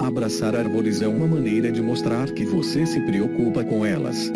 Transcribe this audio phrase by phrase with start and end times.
[0.00, 4.30] Abraçar árvores é uma maneira de mostrar que você se preocupa com elas.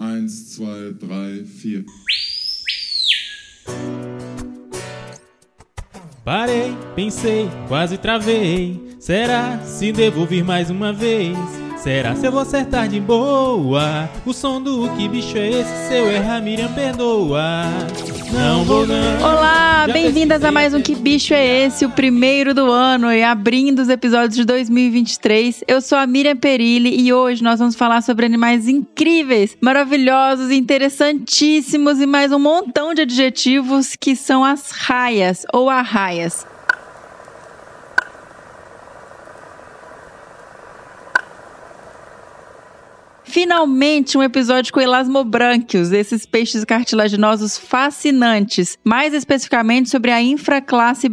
[0.00, 2.10] 1, 2, 3, 4.
[6.24, 8.96] Parei, pensei, quase travei.
[8.98, 11.36] Será se devo vir mais uma vez?
[11.78, 14.08] Será se eu vou acertar de boa?
[14.26, 15.88] O som do que bicho é esse?
[15.88, 17.62] Se eu errar, Miriam perdoa.
[18.32, 19.18] Não vou não.
[19.18, 23.80] Olá, bem-vindas a mais um Que Bicho é Esse, o primeiro do ano e abrindo
[23.80, 25.64] os episódios de 2023.
[25.66, 32.00] Eu sou a Miriam Perilli e hoje nós vamos falar sobre animais incríveis, maravilhosos, interessantíssimos
[32.00, 36.46] e mais um montão de adjetivos que são as raias ou arraias.
[43.30, 51.08] Finalmente, um episódio com elasmobranquios, esses peixes cartilaginosos fascinantes, mais especificamente sobre a infraclasse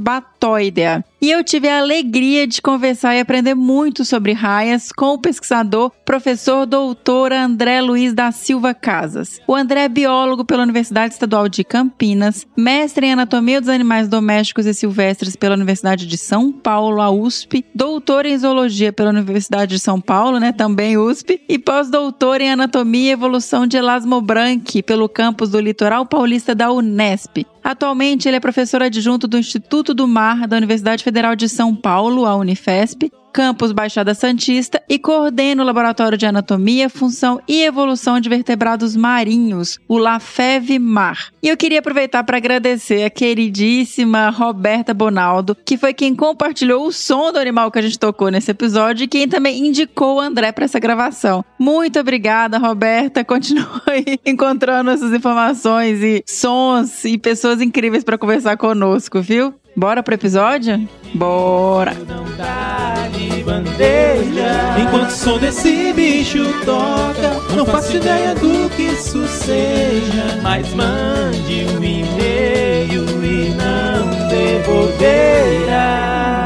[1.19, 5.91] E eu tive a alegria de conversar e aprender muito sobre raias com o pesquisador,
[6.05, 9.39] professor doutor André Luiz da Silva Casas.
[9.47, 14.67] O André é biólogo pela Universidade Estadual de Campinas, mestre em anatomia dos animais domésticos
[14.67, 19.79] e silvestres pela Universidade de São Paulo, a USP, doutor em zoologia pela Universidade de
[19.79, 25.49] São Paulo, né, também USP, e pós-doutor em anatomia e evolução de elasmobranque pelo campus
[25.49, 27.45] do Litoral Paulista da Unesp.
[27.67, 32.25] Atualmente, ele é professor adjunto do Instituto do Mar da Universidade Federal de São Paulo,
[32.25, 38.27] a Unifesp, campus Baixada Santista, e coordena o Laboratório de Anatomia, Função e Evolução de
[38.27, 41.27] Vertebrados Marinhos, o LAFEV Mar.
[41.43, 46.91] E eu queria aproveitar para agradecer a queridíssima Roberta Bonaldo, que foi quem compartilhou o
[46.91, 50.51] som do animal que a gente tocou nesse episódio e quem também indicou o André
[50.51, 51.45] para essa gravação.
[51.59, 53.21] Muito obrigada, Roberta.
[53.23, 59.53] Continue encontrando essas informações e sons e pessoas incríveis para conversar conosco, viu?
[59.77, 60.89] Bora pro episódio?
[61.13, 61.93] Bora!
[61.93, 68.81] Não dá de bandeja Enquanto o som desse bicho toca Não faço ideia do que
[68.81, 76.36] isso seja Mas mande um e-mail e não devolverá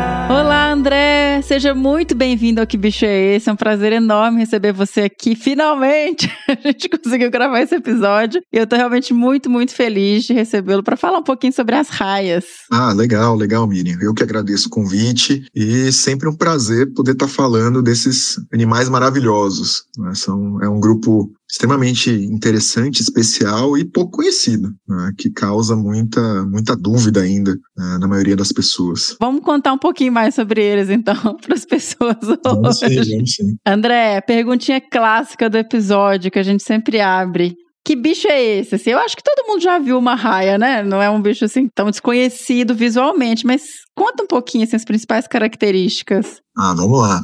[0.92, 1.42] André!
[1.44, 3.50] Seja muito bem-vindo ao Que Bicho é Esse?
[3.50, 5.36] É um prazer enorme receber você aqui.
[5.36, 10.34] Finalmente a gente conseguiu gravar esse episódio e eu tô realmente muito, muito feliz de
[10.34, 12.44] recebê-lo para falar um pouquinho sobre as raias.
[12.70, 13.98] Ah, legal, legal, Miriam.
[14.02, 19.86] Eu que agradeço o convite e sempre um prazer poder estar falando desses animais maravilhosos.
[19.98, 20.14] né?
[20.14, 25.12] São, é um grupo extremamente interessante, especial e pouco conhecido, né?
[25.18, 29.18] que causa muita, muita dúvida ainda né, na maioria das pessoas.
[29.20, 33.12] Vamos contar um pouquinho mais sobre eles, então, para as pessoas Vamos sim, hoje.
[33.12, 33.58] vamos sim.
[33.66, 37.58] André, perguntinha clássica do episódio que a gente sempre abre.
[37.84, 38.76] Que bicho é esse?
[38.76, 40.84] Assim, eu acho que todo mundo já viu uma raia, né?
[40.84, 43.64] Não é um bicho assim tão desconhecido visualmente, mas
[43.96, 46.40] conta um pouquinho assim, as principais características.
[46.56, 47.24] Ah, vamos lá.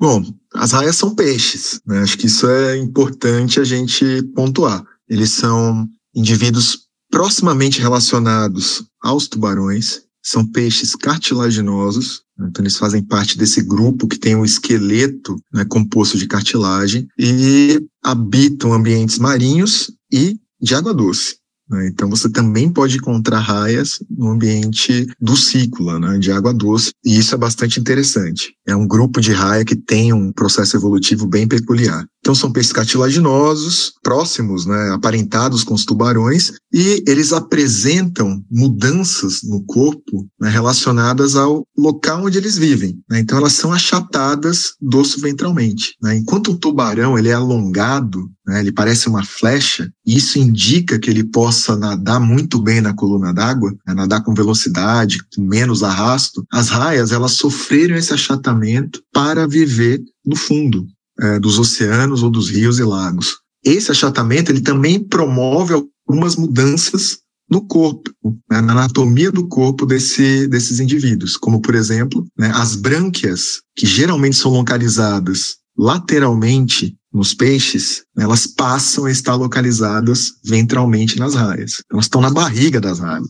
[0.00, 2.00] Bom, as raias são peixes, né?
[2.00, 4.84] Acho que isso é importante a gente pontuar.
[5.08, 12.48] Eles são indivíduos proximamente relacionados aos tubarões, são peixes cartilaginosos, né?
[12.50, 17.80] então eles fazem parte desse grupo que tem um esqueleto né, composto de cartilagem e
[18.02, 21.37] habitam ambientes marinhos e de água doce.
[21.68, 21.88] Né?
[21.88, 27.34] Então você também pode encontrar raias no ambiente ducícola, né, de água doce, e isso
[27.34, 28.54] é bastante interessante.
[28.66, 32.04] É um grupo de raia que tem um processo evolutivo bem peculiar.
[32.20, 39.64] Então são peixes cartilaginosos, próximos, né, aparentados com os tubarões, e eles apresentam mudanças no
[39.64, 42.98] corpo né, relacionadas ao local onde eles vivem.
[43.08, 43.20] né?
[43.20, 45.94] Então elas são achatadas dorso-ventralmente.
[46.02, 46.16] né?
[46.16, 48.28] Enquanto o tubarão ele é alongado,
[48.60, 53.32] ele parece uma flecha, e isso indica que ele possa nadar muito bem na coluna
[53.32, 56.44] d'água, né, nadar com velocidade, com menos arrasto.
[56.52, 60.86] As raias elas sofreram esse achatamento para viver no fundo
[61.20, 63.38] eh, dos oceanos ou dos rios e lagos.
[63.64, 65.74] Esse achatamento ele também promove
[66.06, 67.18] algumas mudanças
[67.50, 68.10] no corpo,
[68.50, 73.86] né, na anatomia do corpo desse, desses indivíduos, como por exemplo, né, as brânquias, que
[73.86, 81.82] geralmente são localizadas lateralmente nos peixes, elas passam a estar localizadas ventralmente nas raias.
[81.90, 83.28] Elas estão na barriga das raias.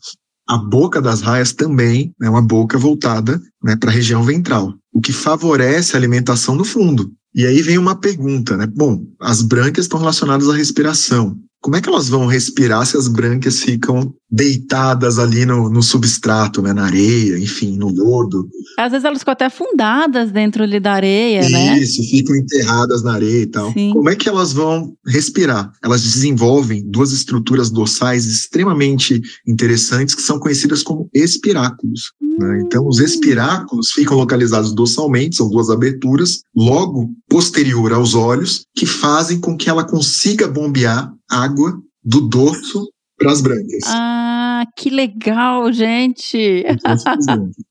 [0.49, 5.01] A boca das raias também é uma boca voltada né, para a região ventral, o
[5.01, 7.13] que favorece a alimentação no fundo.
[7.35, 8.67] E aí vem uma pergunta, né?
[8.67, 11.39] Bom, as brânquias estão relacionadas à respiração.
[11.61, 16.63] Como é que elas vão respirar se as brânquias ficam deitadas ali no, no substrato,
[16.63, 16.73] né?
[16.73, 18.49] Na areia, enfim, no lodo?
[18.79, 21.79] Às vezes elas ficam até afundadas dentro ali da areia, né?
[21.79, 23.73] Isso, ficam enterradas na areia e tal.
[23.73, 23.93] Sim.
[23.93, 25.73] Como é que elas vão respirar?
[25.83, 32.13] Elas desenvolvem duas estruturas dorsais extremamente interessantes que são conhecidas como espiráculos.
[32.39, 32.63] Né?
[32.65, 39.41] Então, os espiráculos ficam localizados dorsalmente, são duas aberturas, logo posterior aos olhos, que fazem
[39.41, 42.89] com que ela consiga bombear água do dorso
[43.19, 43.83] para as brânquias.
[43.87, 46.65] Ah, que legal, gente!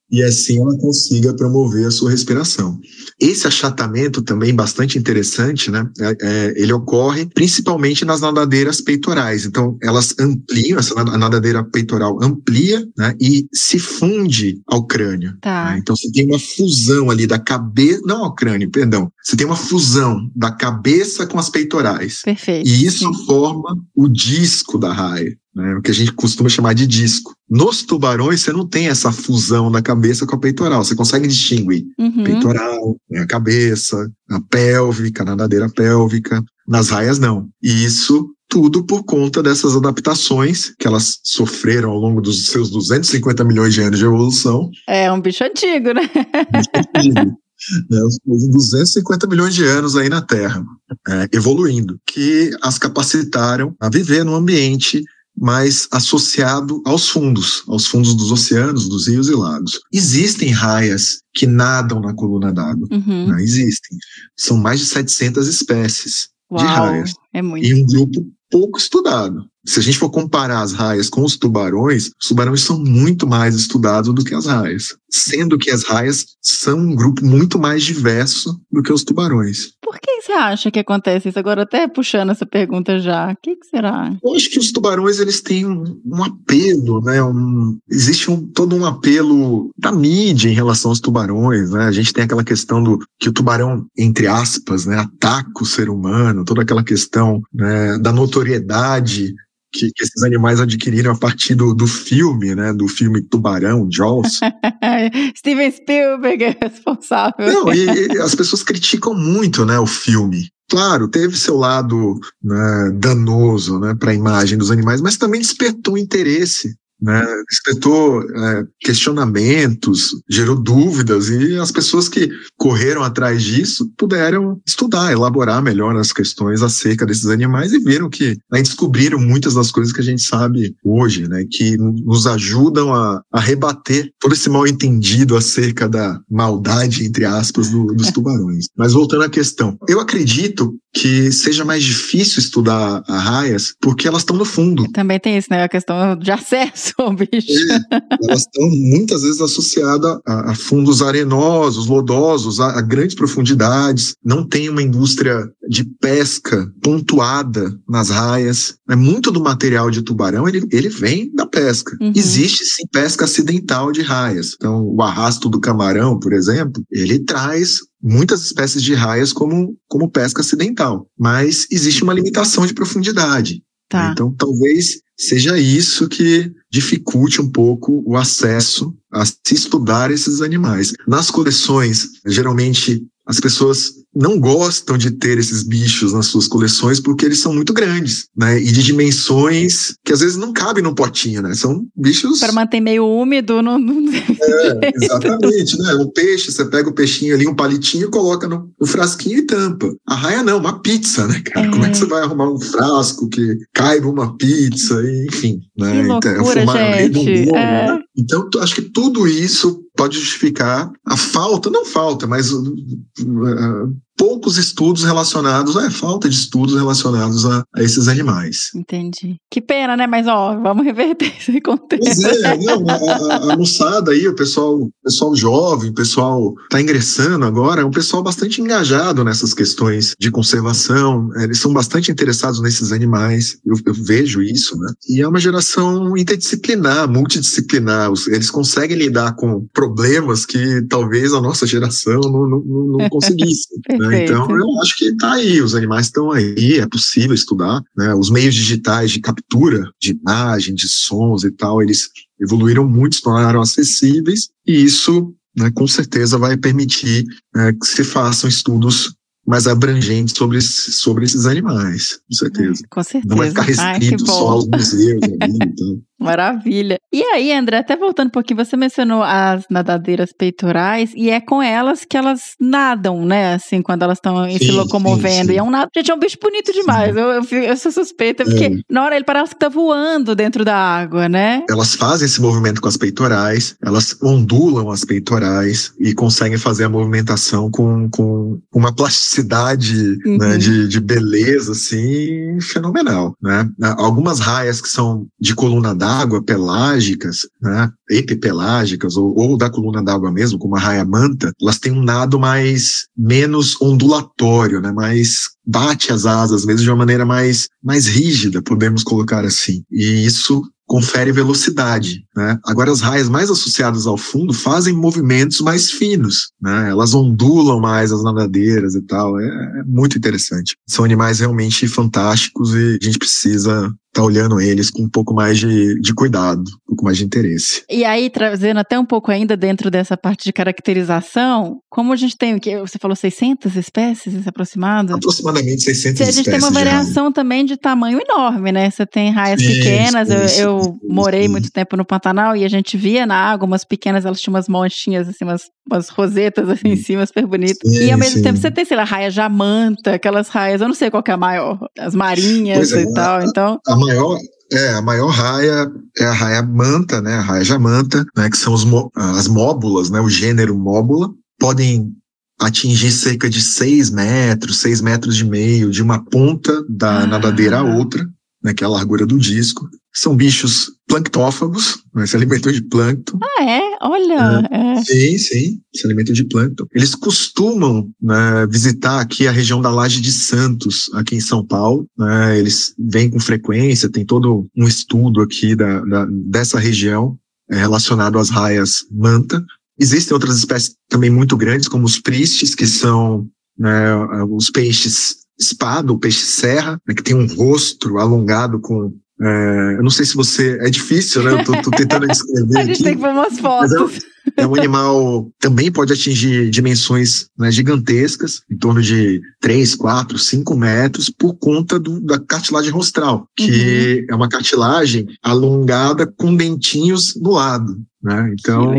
[0.10, 2.80] E assim ela consiga promover a sua respiração.
[3.20, 5.90] Esse achatamento também bastante interessante, né?
[6.00, 9.46] É, é, ele ocorre principalmente nas nadadeiras peitorais.
[9.46, 15.36] Então, elas ampliam, essa nadadeira peitoral amplia né, e se funde ao crânio.
[15.42, 15.72] Tá.
[15.72, 15.80] Né?
[15.80, 19.12] Então, você tem uma fusão ali da cabeça, não ao crânio, perdão.
[19.24, 22.22] Você tem uma fusão da cabeça com as peitorais.
[22.24, 22.68] Perfeito.
[22.70, 26.86] E isso forma o disco da raia né, o que a gente costuma chamar de
[26.86, 27.36] disco.
[27.50, 31.84] Nos tubarões, você não tem essa fusão da cabeça com a peitoral, você consegue distinguir
[31.98, 32.24] uhum.
[32.24, 36.44] peitoral, né, a cabeça, a pélvica, a nadadeira pélvica.
[36.68, 37.48] Nas raias, não.
[37.64, 43.44] E isso tudo por conta dessas adaptações que elas sofreram ao longo dos seus 250
[43.44, 44.70] milhões de anos de evolução.
[44.88, 46.10] É um bicho antigo, né?
[46.52, 47.38] Bicho antigo.
[47.90, 50.64] né, 250 milhões de anos aí na Terra,
[51.08, 55.04] é, evoluindo, que as capacitaram a viver num ambiente
[55.38, 59.80] mas associado aos fundos, aos fundos dos oceanos, dos rios e lagos.
[59.94, 63.28] Existem raias que nadam na coluna d'água, uhum.
[63.28, 63.44] né?
[63.44, 63.98] existem.
[64.36, 67.14] São mais de 700 espécies Uau, de raias.
[67.34, 67.66] É muito.
[67.66, 69.46] E um grupo pouco estudado.
[69.66, 73.54] Se a gente for comparar as raias com os tubarões, os tubarões são muito mais
[73.54, 74.96] estudados do que as raias.
[75.12, 79.74] Sendo que as raias são um grupo muito mais diverso do que os tubarões.
[79.88, 81.40] Por que você acha que acontece isso?
[81.40, 84.14] Agora, até puxando essa pergunta já, o que, que, será?
[84.22, 87.24] Eu acho que os tubarões eles têm um, um apelo, né?
[87.24, 91.86] Um, existe um, todo um apelo da mídia em relação aos tubarões, né?
[91.86, 95.90] A gente tem aquela questão do que o tubarão, entre aspas, né, ataca o ser
[95.90, 99.34] humano, toda aquela questão né, da notoriedade
[99.72, 102.74] que, que, esses animais adquiriram a partir do, do filme, né?
[102.74, 104.40] Do filme Tubarão, Jaws.
[105.38, 107.46] Steven Spielberg é responsável.
[107.46, 110.50] Não, e, e, as pessoas criticam muito, né, o filme.
[110.70, 115.98] Claro, teve seu lado né, danoso né, para a imagem dos animais, mas também despertou
[115.98, 124.60] interesse né, despertou é, questionamentos, gerou dúvidas e as pessoas que correram atrás disso puderam
[124.66, 129.72] estudar, elaborar melhor as questões acerca desses animais e viram que né, descobriram muitas das
[129.72, 134.50] coisas que a gente sabe hoje, né, que nos ajudam a, a rebater todo esse
[134.50, 138.68] mal entendido acerca da maldade, entre aspas, do, dos tubarões.
[138.76, 144.36] Mas voltando à questão, eu acredito que seja mais difícil estudar raias porque elas estão
[144.36, 144.90] no fundo.
[144.92, 145.64] Também tem isso, né?
[145.64, 147.52] A questão de acesso ao bicho.
[147.92, 154.16] É, elas estão muitas vezes associadas a, a fundos arenosos, lodosos, a, a, grandes profundidades.
[154.24, 158.76] Não tem uma indústria de pesca pontuada nas raias.
[158.90, 161.96] É muito do material de tubarão ele, ele vem da pesca.
[162.02, 162.14] Uhum.
[162.16, 164.54] Existe sim pesca acidental de raias.
[164.56, 170.10] Então, o arrasto do camarão, por exemplo, ele traz muitas espécies de raias como, como
[170.10, 173.64] pesca acidental, mas existe uma limitação de profundidade.
[173.90, 174.12] Tá.
[174.12, 180.94] Então, talvez seja isso que dificulte um pouco o acesso a se estudar esses animais.
[181.08, 187.26] Nas coleções, geralmente as pessoas não gostam de ter esses bichos nas suas coleções porque
[187.26, 188.60] eles são muito grandes, né?
[188.60, 191.54] E de dimensões que às vezes não cabem no potinho, né?
[191.54, 192.40] São bichos.
[192.40, 193.78] Para manter meio úmido, não.
[193.78, 195.94] não é, exatamente, né?
[195.96, 199.94] O peixe, você pega o peixinho ali, um palitinho, coloca no, no frasquinho e tampa.
[200.08, 201.68] A raia não, uma pizza, né, cara?
[201.68, 201.70] É.
[201.70, 206.02] Como é que você vai arrumar um frasco que caiba uma pizza, enfim, né?
[206.02, 207.50] Que loucura, então, gente.
[207.50, 207.54] É.
[207.54, 208.00] Né?
[208.18, 214.58] Então, acho que tudo isso pode justificar a falta, não falta, mas uh, uh, poucos
[214.58, 218.72] estudos relacionados, é falta de estudos relacionados a, a, esses animais.
[218.76, 219.38] Entendi.
[219.50, 220.08] Que pena, né?
[220.08, 222.22] Mas ó, vamos reverter esse contexto.
[222.22, 226.82] Pois é, não, a, a, a moçada aí, o pessoal, pessoal jovem, o pessoal está
[226.82, 232.12] ingressando agora, é um pessoal bastante engajado nessas questões de conservação, é, eles são bastante
[232.12, 234.92] interessados nesses animais, eu, eu vejo isso, né?
[235.08, 241.68] E é uma geração interdisciplinar, multidisciplinar, eles conseguem lidar com problemas que talvez a nossa
[241.68, 242.60] geração não, não,
[242.98, 243.68] não conseguisse.
[243.90, 244.07] né?
[244.08, 244.24] Né?
[244.24, 247.82] Então, eu acho que está aí, os animais estão aí, é possível estudar.
[247.96, 248.14] Né?
[248.14, 252.10] Os meios digitais de captura de imagem, de sons e tal, eles
[252.40, 258.04] evoluíram muito, se tornaram acessíveis, e isso, né, com certeza, vai permitir né, que se
[258.04, 262.84] façam estudos mais abrangentes sobre, sobre esses animais, com certeza.
[262.84, 263.30] É, com certeza.
[263.30, 266.02] Não vai ficar restrito Ai, só aos museus ali, então.
[266.20, 266.98] Maravilha.
[267.14, 271.62] E aí, André, até voltando um pouquinho, você mencionou as nadadeiras peitorais e é com
[271.62, 273.54] elas que elas nadam, né?
[273.54, 275.28] Assim, quando elas estão se locomovendo.
[275.28, 275.54] Sim, sim.
[275.54, 277.16] E é um nado, gente, é um bicho bonito demais.
[277.16, 278.72] Eu, eu, eu sou suspeita, porque É.
[278.90, 281.64] na hora ele parece que tá voando dentro da água, né?
[281.70, 286.90] Elas fazem esse movimento com as peitorais, elas ondulam as peitorais e conseguem fazer a
[286.90, 290.38] movimentação com, com uma plasticidade Uhum.
[290.38, 293.70] né, de, de beleza, assim, fenomenal, né?
[293.98, 296.07] Algumas raias que são de coluna d'água,
[296.46, 297.90] pelágicas, né?
[298.10, 302.40] Epipelágicas, ou, ou da coluna d'água mesmo, como a raia manta, elas têm um nado
[302.40, 304.92] mais, menos ondulatório, né?
[304.92, 309.84] Mais bate as asas mesmo de uma maneira mais, mais rígida, podemos colocar assim.
[309.92, 312.58] E isso confere velocidade, né?
[312.66, 316.90] Agora as raias mais associadas ao fundo fazem movimentos mais finos, né?
[316.90, 319.38] Elas ondulam mais as nadadeiras e tal.
[319.38, 320.78] É, é muito interessante.
[320.88, 325.58] São animais realmente fantásticos e a gente precisa estar olhando eles com um pouco mais
[325.60, 327.84] de, de cuidado, um pouco mais de interesse.
[327.90, 332.38] E aí, trazendo até um pouco ainda dentro dessa parte de caracterização, como a gente
[332.38, 335.16] tem, o que você falou 600 espécies aproximadas?
[335.16, 338.90] Aproximadamente 600 Se a gente tem uma espécies de variação também de tamanho enorme, né?
[338.90, 340.30] Você tem raias Sim, pequenas.
[340.30, 343.66] eu- sim, eu sim, morei muito tempo no Pantanal e a gente via na água
[343.68, 347.92] umas pequenas, elas tinham umas manchinhas, assim, umas, umas rosetas assim, em cima, super bonitas.
[347.92, 351.10] E ao mesmo tempo você tem, sei lá, raia jamanta, aquelas raias, eu não sei
[351.12, 353.42] qual que é a maior, as marinhas é, e tal.
[353.44, 354.38] Então, A maior,
[354.72, 357.36] é, a maior raia é a raia manta, né?
[357.36, 358.50] A raia jamanta, né?
[358.50, 358.86] Que são os,
[359.16, 360.20] as móbulas, né?
[360.20, 361.30] O gênero móbula.
[361.60, 362.12] Podem
[362.60, 367.28] atingir cerca de 6 metros, 6 metros e meio, de uma ponta da Ah.
[367.28, 368.28] nadadeira à outra,
[368.64, 368.74] né?
[368.74, 369.88] Que é a largura do disco.
[370.20, 373.38] São bichos planctófagos, né, se alimentam de plâncton.
[373.42, 373.82] ah, é?
[374.02, 375.04] Olha, é.
[375.04, 376.86] Sim, sim, se alimentam de plâncton.
[376.94, 382.08] Eles costumam né, visitar aqui a região da Laje de Santos, aqui em São Paulo.
[382.18, 387.38] né, eles vêm com frequência, tem todo um estudo aqui da, da- dessa região
[387.70, 389.64] é, relacionado às raias manta.
[390.00, 393.48] Existem outras espécies também muito grandes, como os pristes, que são
[393.78, 394.16] né,
[394.50, 399.14] os peixes espada, o peixe serra, né, que tem um rosto alongado com...
[399.42, 400.78] é, eu não sei se você...
[400.82, 401.54] É difícil, né?
[401.54, 403.04] Eu tô, tô tentando descrever A gente aqui.
[403.04, 404.20] tem que pôr umas Mas é- fotos.
[404.56, 410.76] É um animal também pode atingir dimensões né, gigantescas, em torno de 3, 4, 5
[410.76, 417.52] metros, por conta do- da cartilagem rostral, que é uma cartilagem alongada com dentinhos no
[417.52, 417.98] lado.
[418.28, 418.54] Né?
[418.60, 418.94] Então,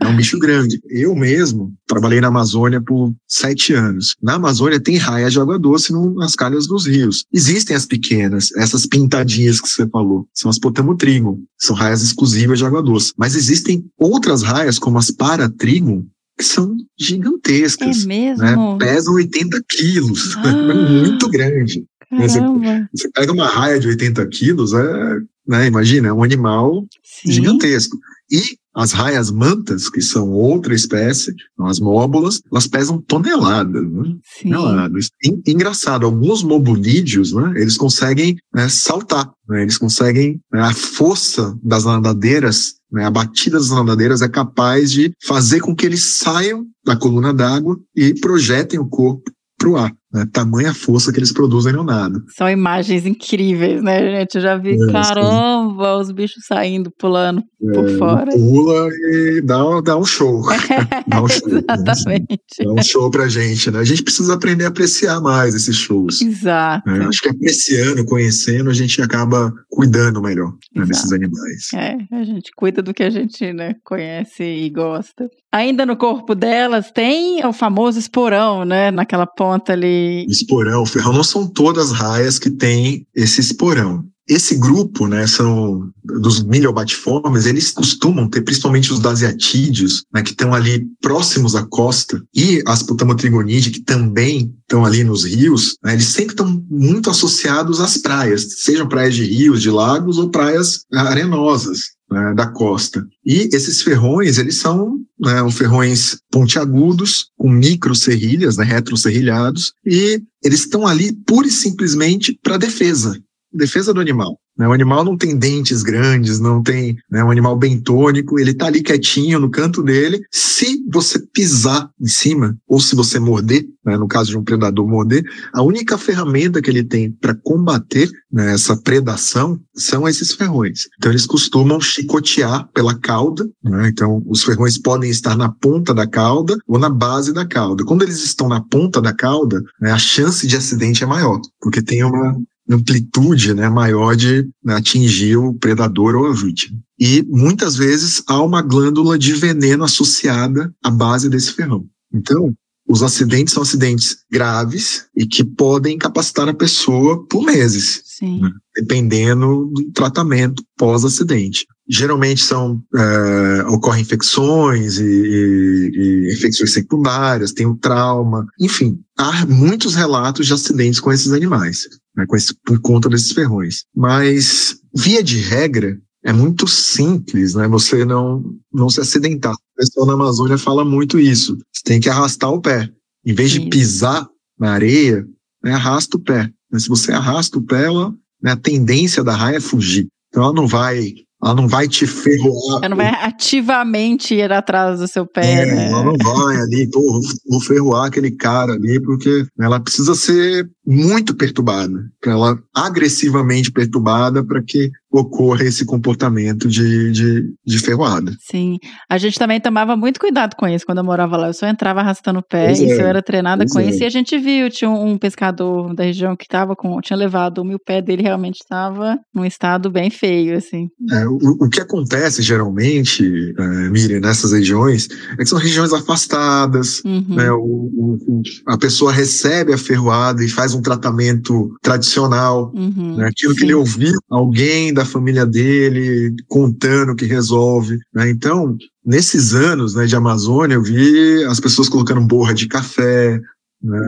[0.00, 0.80] é um bicho grande.
[0.88, 4.14] Eu mesmo trabalhei na Amazônia por sete anos.
[4.22, 7.24] Na Amazônia tem raias de água doce nas calhas dos rios.
[7.32, 10.28] Existem as pequenas, essas pintadinhas que você falou.
[10.32, 11.40] São as potamotrigon.
[11.58, 13.12] São raias exclusivas de água doce.
[13.18, 16.04] Mas existem outras raias, como as paratrigon,
[16.38, 18.04] que são É gigantescas.
[18.06, 18.20] né?
[18.20, 18.78] mesmo?
[18.78, 20.36] Pesam 80 quilos.
[20.38, 20.48] Ah.
[20.48, 21.84] É muito grande.
[22.08, 22.88] Caramba.
[22.94, 27.32] Você pega uma raia de 80 quilos, é, né, imagina, é um animal Sim.
[27.32, 27.96] gigantesco.
[28.30, 28.40] E
[28.74, 34.14] as raias mantas, que são outra espécie, as móbulas, elas pesam toneladas, né?
[34.42, 35.08] Toneladas.
[35.24, 41.56] En- engraçado, alguns mobunídeos, né, eles conseguem né, saltar, né, eles conseguem, né, a força
[41.62, 46.64] das nadadeiras, né, a batida das nadadeiras é capaz de fazer com que eles saiam
[46.84, 49.92] da coluna d'água e projetem o corpo para o ar.
[50.12, 52.20] Né, tamanha força que eles produzem no nado.
[52.36, 54.34] São imagens incríveis, né, gente?
[54.34, 54.92] Eu já vi, É, sim.
[54.92, 58.32] caramba, os bichos saindo, pulando por fora.
[58.32, 60.42] Pula e dá, dá um show.
[61.06, 61.48] Dá um show.
[61.48, 61.60] né?
[61.72, 62.64] Exatamente.
[62.64, 63.78] Dá um show pra gente, né?
[63.78, 66.20] A gente precisa aprender a apreciar mais esses shows.
[66.20, 66.88] Exato.
[66.90, 67.06] né?
[67.06, 71.68] Acho que apreciando, conhecendo, a gente acaba cuidando melhor né, desses animais.
[71.74, 75.28] É, a gente cuida do que a gente né, conhece e gosta.
[75.52, 78.90] Ainda no corpo delas tem o famoso esporão, né?
[78.90, 79.99] Naquela ponta ali.
[80.28, 84.04] Esporão, ferrão, não são todas raias que têm esse esporão.
[84.28, 90.54] Esse grupo, né, são dos milhobatiformes, eles costumam ter, principalmente os daseatídeos, né, que estão
[90.54, 96.04] ali próximos à costa, e as putamotrigonidae, que também estão ali nos rios, né, eles
[96.04, 101.80] sempre estão muito associados às praias, sejam praias de rios, de lagos ou praias arenosas.
[102.10, 103.06] Né, da costa.
[103.24, 110.86] E esses ferrões, eles são né, ferrões pontiagudos, com microserrilhas, né, retroserrilhados, e eles estão
[110.86, 113.18] ali pura e simplesmente para defesa,
[113.52, 114.38] defesa do animal.
[114.60, 114.68] Né?
[114.68, 118.82] O animal não tem dentes grandes, não tem né, um animal bentônico, ele está ali
[118.82, 120.20] quietinho no canto dele.
[120.30, 124.86] Se você pisar em cima, ou se você morder, né, no caso de um predador
[124.86, 125.24] morder,
[125.54, 130.88] a única ferramenta que ele tem para combater né, essa predação são esses ferrões.
[130.98, 133.88] Então eles costumam chicotear pela cauda, né?
[133.88, 137.82] então os ferrões podem estar na ponta da cauda ou na base da cauda.
[137.84, 141.80] Quando eles estão na ponta da cauda, né, a chance de acidente é maior, porque
[141.80, 142.36] tem uma
[142.70, 146.78] amplitude né, maior de né, atingir o predador ou a vítima.
[146.98, 151.84] E muitas vezes há uma glândula de veneno associada à base desse ferrão.
[152.12, 152.54] Então,
[152.88, 158.02] os acidentes são acidentes graves e que podem incapacitar a pessoa por meses,
[158.40, 158.50] né,
[158.80, 161.66] dependendo do tratamento pós-acidente.
[161.88, 169.44] Geralmente são é, ocorrem infecções e, e, e, infecções secundárias, tem o trauma, enfim, há
[169.46, 173.84] muitos relatos de acidentes com esses animais, né, com esse, por conta desses ferrões.
[173.94, 177.66] Mas via de regra, é muito simples, né?
[177.68, 179.54] Você não, não se acidentar.
[179.54, 181.56] O pessoal na Amazônia fala muito isso.
[181.72, 182.90] Você tem que arrastar o pé.
[183.24, 185.26] Em vez de pisar na areia,
[185.64, 186.50] né, arrasta o pé.
[186.70, 190.08] Mas se você arrasta o pé, ela, né, a tendência da raia é fugir.
[190.28, 192.80] Então ela não vai ela não vai te ferroar.
[192.82, 195.62] Ela não vai ativamente ir atrás do seu pé.
[195.62, 195.90] É, né?
[195.90, 197.00] Ela não vai ali, pô,
[197.48, 204.44] vou ferroar aquele cara ali, porque ela precisa ser muito perturbada, para ela agressivamente perturbada
[204.44, 208.32] para que ocorra esse comportamento de, de, de ferroada.
[208.40, 208.78] Sim.
[209.08, 211.48] A gente também tomava muito cuidado com isso quando eu morava lá.
[211.48, 212.94] Eu só entrava arrastando o pé, pois e é.
[212.94, 213.88] eu era treinada com é.
[213.88, 214.02] isso.
[214.02, 217.64] E a gente viu, tinha um pescador da região que tava com, tinha levado o
[217.64, 220.88] meu pé dele realmente estava num estado bem feio, assim.
[221.10, 227.02] É, o, o que acontece geralmente, é, Miriam, nessas regiões, é que são regiões afastadas,
[227.04, 227.24] uhum.
[227.28, 227.50] né?
[227.52, 233.16] O, o, a pessoa recebe a ferroada e faz um tratamento tradicional, uhum.
[233.16, 233.28] né?
[233.28, 233.58] Aquilo Sim.
[233.58, 237.98] que ele ouviu alguém da família dele contando que resolve.
[238.14, 238.30] Né?
[238.30, 243.40] Então, nesses anos né, de Amazônia, eu vi as pessoas colocando borra de café
[243.82, 244.06] né,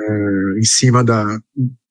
[0.58, 1.40] em cima da,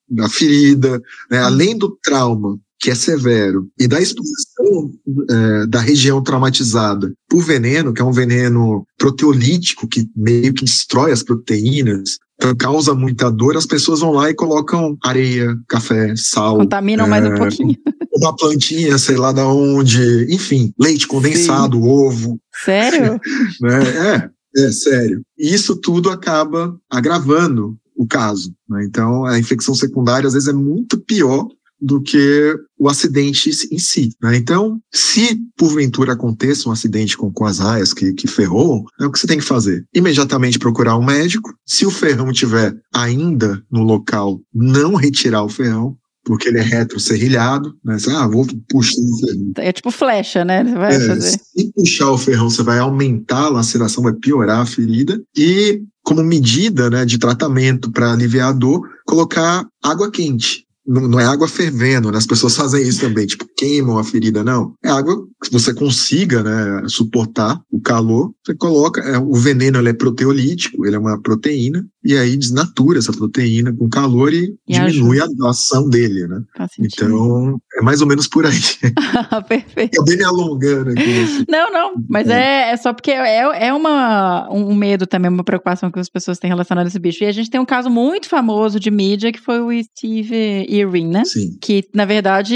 [0.09, 1.39] da ferida, né?
[1.39, 4.91] além do trauma que é severo, e da exposição
[5.29, 11.11] é, da região traumatizada por veneno, que é um veneno proteolítico que meio que destrói
[11.11, 12.17] as proteínas,
[12.57, 16.57] causa muita dor, as pessoas vão lá e colocam areia, café, sal.
[16.57, 17.77] Contaminam é, mais um é, pouquinho.
[18.17, 21.87] Uma plantinha, sei lá da onde, enfim, leite condensado, Sim.
[21.87, 22.39] ovo.
[22.63, 23.19] Sério?
[23.61, 24.29] né?
[24.57, 25.21] É, é sério.
[25.37, 28.53] E isso tudo acaba agravando o caso.
[28.69, 28.83] Né?
[28.85, 31.47] Então, a infecção secundária às vezes é muito pior
[31.81, 34.09] do que o acidente em si.
[34.21, 34.37] Né?
[34.37, 39.11] Então, se porventura aconteça um acidente com, com as raias que, que ferrou, é o
[39.11, 39.83] que você tem que fazer?
[39.93, 41.53] Imediatamente procurar um médico.
[41.65, 47.73] Se o ferrão estiver ainda no local, não retirar o ferrão, porque ele é retrocerrilhado,
[47.83, 47.97] né?
[47.97, 49.51] Você, ah, vou puxar o ferrão.
[49.57, 50.63] É tipo flecha, né?
[50.63, 51.31] Vai é, fazer.
[51.31, 55.19] Se puxar o ferrão, você vai aumentar a laceração, vai piorar a ferida.
[55.35, 61.19] E como medida né, de tratamento para aliviar a dor, colocar água quente não, não,
[61.19, 62.17] é água fervendo, né?
[62.17, 64.73] As pessoas fazem isso também, tipo, queimam a ferida, não.
[64.83, 68.31] É água que você consiga, né, suportar o calor.
[68.45, 72.99] Você coloca, é, o veneno ele é proteolítico, ele é uma proteína, e aí desnatura
[72.99, 75.47] essa proteína com calor e, e diminui ajuda.
[75.47, 76.41] a ação dele, né?
[76.79, 78.59] Então, é mais ou menos por aí.
[79.47, 79.97] Perfeito.
[79.97, 81.45] Eu bem me alongando aqui.
[81.47, 85.43] Não, não, mas é, é, é só porque é, é uma, um medo também, uma
[85.43, 87.23] preocupação que as pessoas têm relacionado a esse bicho.
[87.23, 91.07] E a gente tem um caso muito famoso de mídia que foi o Steve Irwin,
[91.07, 91.23] né?
[91.25, 91.57] Sim.
[91.61, 92.55] Que, na verdade,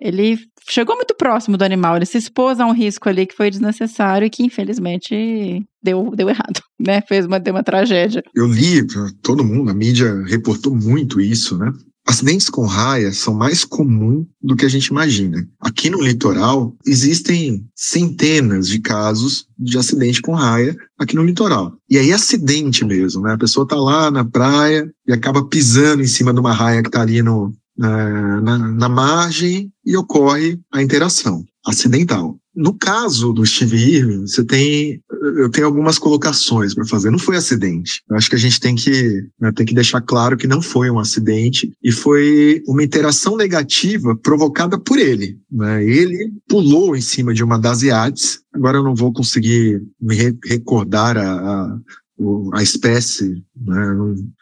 [0.00, 0.38] ele
[0.68, 4.26] chegou muito próximo do animal, ele se expôs a um risco ali que foi desnecessário
[4.26, 7.02] e que, infelizmente, deu, deu errado, né?
[7.06, 8.22] Fez uma, deu uma tragédia.
[8.34, 8.84] Eu li,
[9.22, 11.70] todo mundo, a mídia reportou muito isso, né?
[12.06, 15.38] Acidentes com raia são mais comuns do que a gente imagina.
[15.58, 21.72] Aqui no litoral existem centenas de casos de acidente com raia aqui no litoral.
[21.88, 23.32] E aí acidente mesmo, né?
[23.32, 26.90] A pessoa tá lá na praia e acaba pisando em cima de uma raia que
[26.90, 32.38] tá ali no, na, na, na margem e ocorre a interação acidental.
[32.54, 35.02] No caso do Steve Irwin, você tem,
[35.36, 37.10] eu tenho algumas colocações para fazer.
[37.10, 38.02] Não foi acidente.
[38.08, 40.88] Eu acho que a gente tem que, né, tem que deixar claro que não foi
[40.88, 45.36] um acidente e foi uma interação negativa provocada por ele.
[45.50, 45.84] Né?
[45.84, 48.40] Ele pulou em cima de uma das iates.
[48.52, 51.78] Agora eu não vou conseguir me re recordar a, a,
[52.54, 53.96] a espécie, né?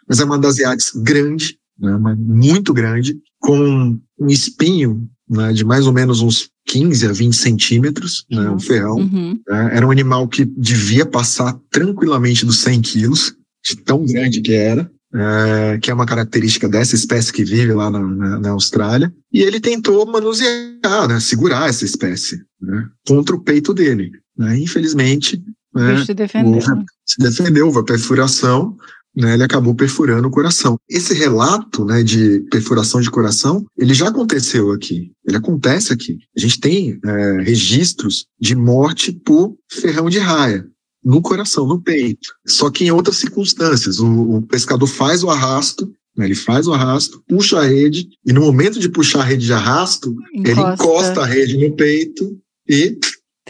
[0.07, 1.97] mas é uma das iates grande, né?
[2.19, 8.27] muito grande, com um espinho né, de mais ou menos uns 15 a 20 centímetros,
[8.31, 8.97] né, um ferrão.
[8.97, 9.41] Uhum.
[9.49, 14.53] Né, era um animal que devia passar tranquilamente dos 100 quilos, de tão grande que
[14.53, 14.91] era.
[15.15, 19.43] É, que é uma característica dessa espécie que vive lá na, na, na Austrália, e
[19.43, 24.11] ele tentou manusear, né, segurar essa espécie né, contra o peito dele.
[24.35, 25.43] Né, infelizmente,
[25.75, 26.55] né, se defendeu.
[26.55, 28.75] Houve, se defendeu, houve a perfuração,
[29.15, 30.79] né, ele acabou perfurando o coração.
[30.89, 35.13] Esse relato né, de perfuração de coração, ele já aconteceu aqui.
[35.27, 36.19] Ele acontece aqui.
[36.37, 40.67] A gente tem é, registros de morte por ferrão de raia
[41.05, 42.29] no coração, no peito.
[42.47, 43.99] Só que em outras circunstâncias.
[43.99, 46.27] O, o pescador faz o arrasto né?
[46.27, 49.53] Ele faz o arrasto, puxa a rede, e no momento de puxar a rede de
[49.53, 50.51] arrasto, Encosta.
[50.51, 52.99] ele encosta a rede no peito e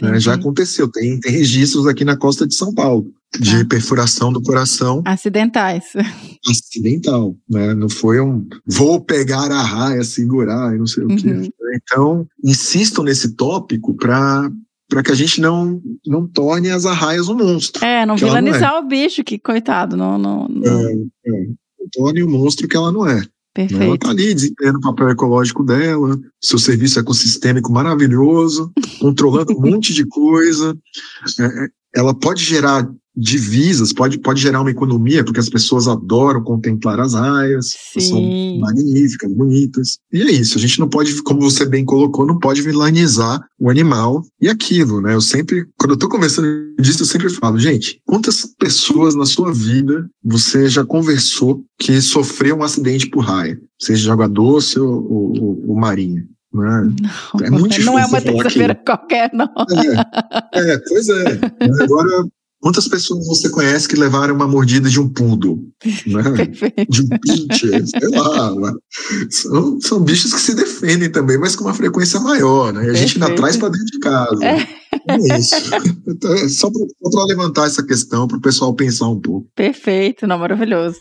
[0.01, 0.87] né, já aconteceu.
[0.87, 3.65] Tem, tem registros aqui na costa de São Paulo de Tá.
[3.65, 5.85] perfuração do coração Acidentais.
[6.49, 7.73] acidental, né?
[7.73, 11.29] Não foi um vou pegar a raia, segurar e não sei o quê.
[11.29, 11.49] Uhum.
[11.75, 14.51] Então, insisto nesse tópico para
[14.89, 17.83] para que a gente não não torne as arraias um monstro.
[17.83, 20.87] É, não Que ela não vilanizar o bicho, que coitado, não, não, não.
[20.89, 21.45] É, é,
[21.91, 23.15] torne o monstro que ela não é.
[23.15, 23.23] né?
[23.55, 23.93] Ela Perfeito.
[23.95, 30.05] está ali desempenhando o papel ecológico dela, seu serviço ecossistêmico maravilhoso, controlando um monte de
[30.07, 30.75] coisa.
[31.39, 36.43] É, é, ela pode gerar divisas, pode, pode gerar uma economia, porque as pessoas adoram
[36.43, 38.21] contemplar as raias, são
[38.59, 39.97] magníficas, bonitas.
[40.11, 43.69] E é isso, a gente não pode, como você bem colocou, não pode vilanizar o
[43.69, 45.13] animal e aquilo, né?
[45.13, 46.47] Eu sempre, quando eu tô conversando
[46.79, 52.57] disso, eu sempre falo, gente, quantas pessoas na sua vida você já conversou que sofreu
[52.57, 53.59] um acidente por raia?
[53.79, 56.25] Seja de água doce ou, ou, ou marinha.
[56.53, 56.93] Né?
[57.43, 59.49] É muito não é difícil uma falar terça-feira qualquer, não.
[60.53, 61.39] É, é, pois é.
[61.59, 62.27] Mas Agora,
[62.63, 65.59] quantas pessoas você conhece que levaram uma mordida de um poodle?
[66.07, 66.23] Né?
[66.87, 68.55] De um pincher, sei lá.
[68.55, 68.71] né?
[69.29, 72.85] São, são bichos que se defendem também, mas com uma frequência maior, né?
[72.87, 74.45] E a gente ainda traz para dentro de casa.
[74.45, 74.83] É.
[75.09, 75.55] É isso.
[76.05, 79.47] Então, é só para levantar essa questão, para o pessoal pensar um pouco.
[79.55, 80.97] Perfeito, não, maravilhoso.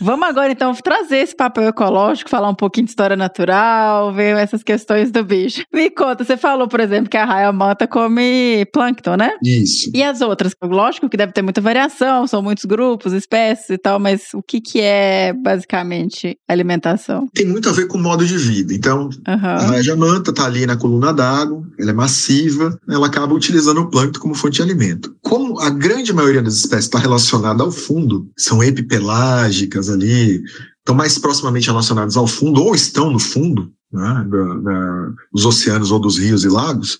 [0.00, 4.62] Vamos agora, então, trazer esse papel ecológico, falar um pouquinho de história natural, ver essas
[4.62, 5.62] questões do bicho.
[5.72, 9.32] Me conta, você falou, por exemplo, que a raia manta come plâncton, né?
[9.42, 9.90] Isso.
[9.94, 10.54] E as outras?
[10.62, 14.60] Lógico que deve ter muita variação, são muitos grupos, espécies e tal, mas o que,
[14.60, 17.28] que é basicamente alimentação?
[17.34, 18.72] Tem muito a ver com o modo de vida.
[18.72, 19.56] Então, a Aham.
[19.66, 24.20] raia manta está ali na coluna d'água, ela é massiva, ela acaba utilizando o plâncton
[24.20, 25.14] como fonte de alimento.
[25.20, 30.42] Como a grande maioria das espécies está relacionada ao fundo, são epipelágicas ali,
[30.78, 35.90] estão mais proximamente relacionadas ao fundo ou estão no fundo, né, da- da- dos oceanos
[35.90, 36.98] ou dos rios e lagos,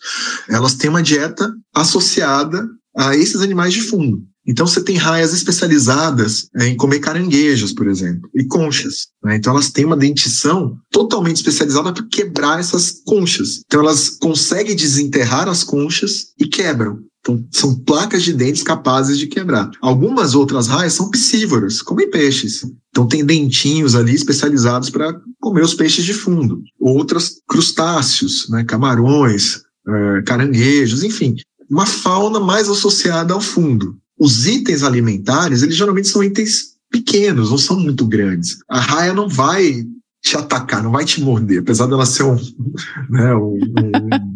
[0.49, 4.23] elas têm uma dieta associada a esses animais de fundo.
[4.47, 9.09] Então você tem raias especializadas eh, em comer caranguejos, por exemplo, e conchas.
[9.23, 9.37] né?
[9.37, 13.61] Então elas têm uma dentição totalmente especializada para quebrar essas conchas.
[13.67, 16.99] Então elas conseguem desenterrar as conchas e quebram.
[17.21, 19.71] Então, são placas de dentes capazes de quebrar.
[19.81, 22.65] Algumas outras raias são piscívoras, comem peixes.
[22.89, 26.63] Então, tem dentinhos ali especializados para comer os peixes de fundo.
[26.79, 31.37] Outras, crustáceos, né, camarões, eh, caranguejos, enfim.
[31.69, 33.97] Uma fauna mais associada ao fundo.
[34.19, 38.59] Os itens alimentares, eles geralmente são itens pequenos, não são muito grandes.
[38.69, 39.85] A raia não vai
[40.23, 42.37] te atacar, não vai te morder, apesar dela ser um,
[43.09, 44.30] né, um, um-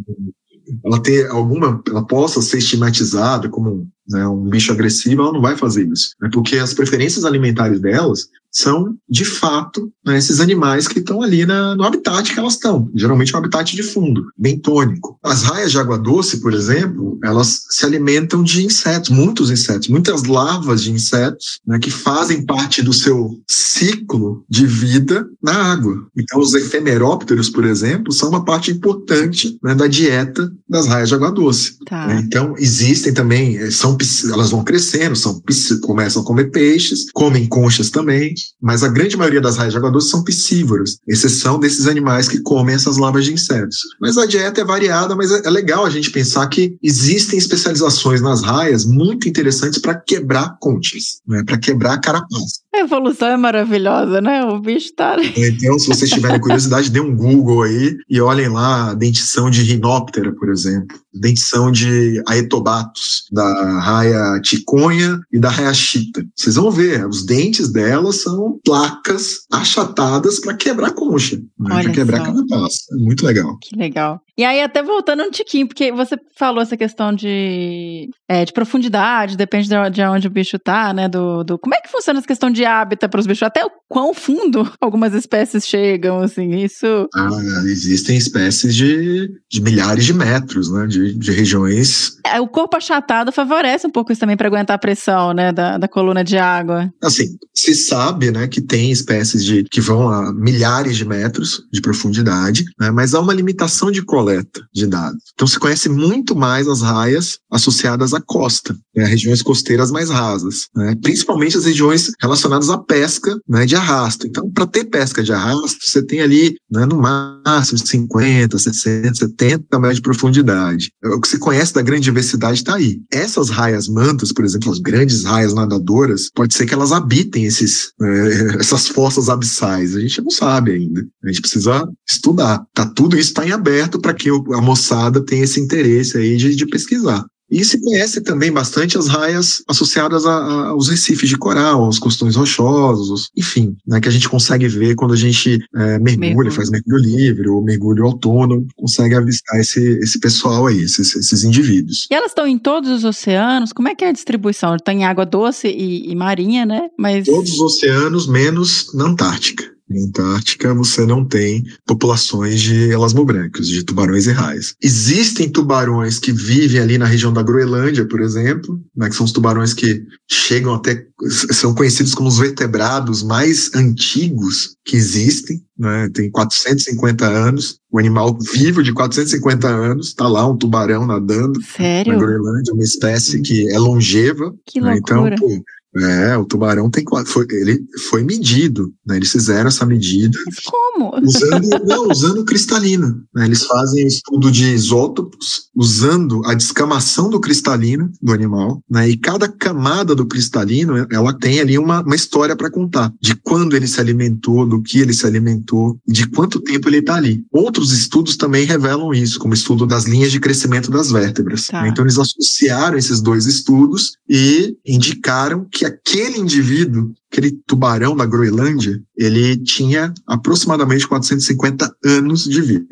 [0.85, 5.57] ela ter alguma, ela possa ser estigmatizada como né, um bicho agressivo, ela não vai
[5.57, 11.01] fazer isso, né, porque as preferências alimentares delas são, de fato, né, esses animais que
[11.01, 15.19] estão ali na- no habitat que elas estão, geralmente um habitat de fundo, bentônico.
[15.23, 20.23] As raias de água doce, por exemplo, elas se alimentam de insetos, muitos insetos, muitas
[20.25, 26.07] larvas de insetos, né, que fazem parte do seu ciclo de vida na água.
[26.17, 31.15] Então, os efemerópteros, por exemplo, são uma parte importante né, da dieta das raias de
[31.15, 31.77] água doce.
[31.87, 32.07] Tá.
[32.07, 32.23] né?
[32.25, 33.97] Então, existem também, eh, são,
[34.33, 35.43] elas vão crescendo, são,
[35.83, 39.91] começam a comer peixes, comem conchas também, mas a grande maioria das raias de água
[39.91, 43.79] doce são piscívoras, exceção desses animais que comem essas larvas de insetos.
[44.01, 48.21] Mas a dieta é variada, mas é, é legal a gente pensar que existem especializações
[48.21, 52.65] nas raias muito interessantes para quebrar conchas, né, para quebrar carapaça.
[52.75, 54.45] A evolução é maravilhosa, né?
[54.45, 55.17] O bicho tá.
[55.37, 59.63] Então, se vocês tiverem curiosidade, dê um Google aí e olhem lá a dentição de
[59.63, 66.27] rinóptera, por exemplo, dentição de aetobatos, da raia ticonha e da raia chita.
[66.35, 68.34] Vocês vão ver, os dentes delas são
[68.65, 72.25] placas achatadas para quebrar concha, né, para quebrar só.
[72.25, 72.79] carapaça.
[72.93, 73.59] É muito legal.
[73.61, 74.21] Que legal.
[74.37, 79.37] E aí, até voltando um tiquinho, porque você falou essa questão de, é, de profundidade,
[79.37, 81.09] depende de de onde o bicho tá, né?
[81.09, 81.59] Do, do...
[81.59, 83.43] Como é que funciona essa questão de hábitat para os bichos?
[83.45, 87.09] Até o quão fundo algumas espécies chegam, assim, isso.
[87.15, 87.29] Ah,
[87.65, 93.31] existem espécies de, de milhares de metros, né, de, de regiões É, o corpo achatado
[93.31, 95.53] favorece um pouco isso também para aguentar a pressão, né?
[95.53, 96.93] Da, da coluna de água.
[97.03, 101.81] Assim, se sabe, né, que tem espécies de que vão a milhares de metros de
[101.81, 105.23] profundidade, né, mas há uma limitação de coleta de dados.
[105.35, 110.69] Então se conhece muito mais as raias associadas à costa, né, regiões costeiras mais rasas,
[110.75, 114.27] né, principalmente as regiões relacionadas à pesca, né, de arrasto.
[114.27, 119.79] Então, para ter pesca de arrasto, você tem ali, né, no máximo 50, 60, 70
[119.79, 120.91] metros de profundidade.
[121.05, 123.01] O que se conhece da grande diversidade está aí.
[123.11, 127.93] Essas raias mantas, por exemplo, as grandes raias nadadoras, pode ser que elas habitem esses,
[128.05, 129.97] é, essas forças abissais?
[129.97, 131.07] A gente não sabe ainda.
[131.23, 132.65] A gente precisa estudar.
[132.75, 136.55] Tá, tudo isso está em aberto para que a moçada tenha esse interesse aí de,
[136.55, 137.25] de pesquisar.
[137.51, 141.99] E se conhece também bastante as raias associadas a, a, aos recifes de coral, aos
[141.99, 146.53] costões rochosos, enfim, né, que a gente consegue ver quando a gente é, mergulha, mergulho.
[146.53, 152.07] faz mergulho livre ou mergulho autônomo, consegue avistar esse, esse pessoal aí, esses, esses indivíduos.
[152.11, 153.73] E elas estão em todos os oceanos?
[153.73, 154.77] Como é que é a distribuição?
[154.77, 156.89] Está em água doce e, e marinha, né?
[156.99, 157.27] Mas...
[157.27, 159.74] Todos os oceanos, menos na Antártica.
[159.89, 164.75] Na Antártica, você não tem populações de elasmobrancos, de tubarões e raias.
[164.83, 169.33] Existem tubarões que vivem ali na região da Groenlândia, por exemplo, né, que são os
[169.33, 171.07] tubarões que chegam até,
[171.53, 178.39] são conhecidos como os vertebrados mais antigos que existem, né, tem 450 anos, o animal
[178.53, 182.15] vivo de 450 anos, está lá um tubarão nadando Sério?
[182.15, 184.55] na Groenlândia, uma espécie que é longeva.
[184.67, 184.81] Que.
[184.81, 185.63] Né, então, pô,
[185.97, 189.17] é, o tubarão tem foi, ele foi medido, né?
[189.17, 190.37] Eles fizeram essa medida.
[190.47, 191.13] Mas como?
[191.23, 193.23] Usando, não, usando cristalino.
[193.35, 193.47] Né?
[193.47, 199.09] Eles fazem estudo de isótopos usando a descamação do cristalino do animal, né?
[199.09, 203.77] E cada camada do cristalino, ela tem ali uma, uma história para contar de quando
[203.77, 207.45] ele se alimentou, do que ele se alimentou, de quanto tempo ele está ali.
[207.53, 211.67] Outros estudos também revelam isso, como estudo das linhas de crescimento das vértebras.
[211.67, 211.87] Tá.
[211.87, 219.01] Então eles associaram esses dois estudos e indicaram que aquele indivíduo, aquele tubarão da Groenlândia,
[219.17, 222.87] ele tinha aproximadamente 450 anos de vida.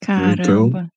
[0.00, 0.40] Caramba.
[0.40, 0.88] Então,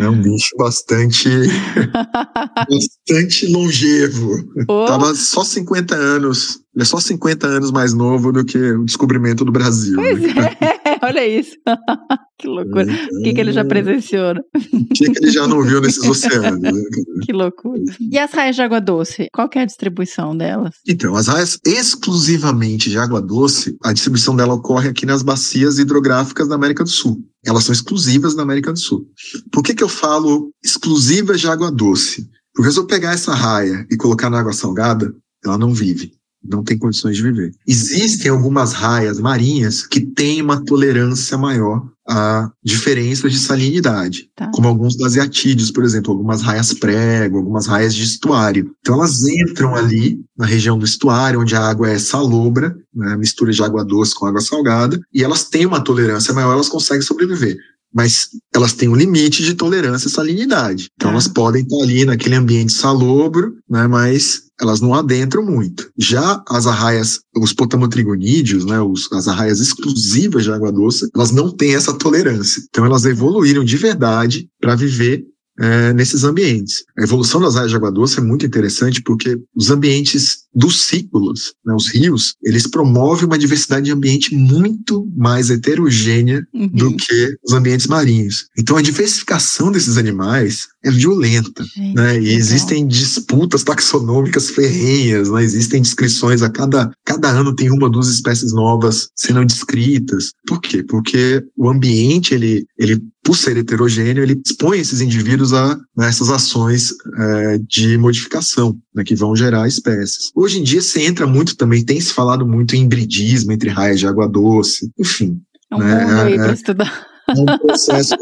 [0.00, 1.28] é um bicho bastante
[2.68, 4.32] bastante longevo.
[4.66, 4.86] Oh.
[4.86, 6.60] Tava só 50 anos.
[6.74, 9.96] Ele é só 50 anos mais novo do que o descobrimento do Brasil.
[9.96, 10.56] Pois né?
[10.60, 11.56] é, olha isso.
[12.38, 12.84] que loucura.
[12.84, 14.34] O que, que ele já presenciou?
[14.34, 14.40] Né?
[14.54, 16.60] O que, que ele já não viu nesses oceanos?
[16.60, 16.72] Né?
[17.24, 17.82] que loucura.
[18.00, 19.28] E as raias de água doce?
[19.32, 20.74] Qual é a distribuição delas?
[20.86, 26.48] Então, as raias exclusivamente de água doce, a distribuição dela ocorre aqui nas bacias hidrográficas
[26.48, 27.18] da América do Sul.
[27.44, 29.06] Elas são exclusivas na América do Sul.
[29.52, 32.28] Por que, que eu falo exclusivas de água doce?
[32.54, 36.62] Porque se eu pegar essa raia e colocar na água salgada, ela não vive não
[36.62, 37.52] tem condições de viver.
[37.66, 44.50] Existem algumas raias marinhas que têm uma tolerância maior a diferenças de salinidade, tá.
[44.54, 48.70] como alguns basiatídeos, por exemplo, algumas raias prego, algumas raias de estuário.
[48.80, 53.52] Então elas entram ali na região do estuário, onde a água é salobra, né, mistura
[53.52, 57.56] de água doce com água salgada, e elas têm uma tolerância maior, elas conseguem sobreviver
[57.90, 60.90] mas elas têm um limite de tolerância à salinidade.
[60.94, 61.12] Então, ah.
[61.14, 65.90] elas podem estar ali naquele ambiente salobro, né, mas elas não adentram muito.
[65.96, 71.50] Já as arraias, os potamotrigonídeos, né, os, as arraias exclusivas de água doce, elas não
[71.50, 72.62] têm essa tolerância.
[72.68, 75.24] Então, elas evoluíram de verdade para viver
[75.60, 76.84] é, nesses ambientes.
[76.98, 81.54] A evolução das áreas de água doce é muito interessante porque os ambientes dos ciclos,
[81.64, 86.68] né, os rios, eles promovem uma diversidade de ambiente muito mais heterogênea uhum.
[86.68, 88.46] do que os ambientes marinhos.
[88.58, 92.20] Então a diversificação desses animais é violenta, Gente, né?
[92.20, 95.42] E existem disputas taxonômicas ferrenhas, né?
[95.42, 100.32] Existem descrições a cada cada ano tem uma ou duas espécies novas sendo descritas.
[100.46, 100.82] Por quê?
[100.82, 106.30] Porque o ambiente ele ele por ser heterogêneo, ele expõe esses indivíduos a né, essas
[106.30, 110.30] ações é, de modificação, né, que vão gerar espécies.
[110.38, 113.98] Hoje em dia se entra muito também, tem se falado muito em hibridismo entre raias
[113.98, 115.40] de água doce, enfim.
[115.68, 117.06] É um né, mundo aí é, para estudar.
[117.28, 118.14] É um processo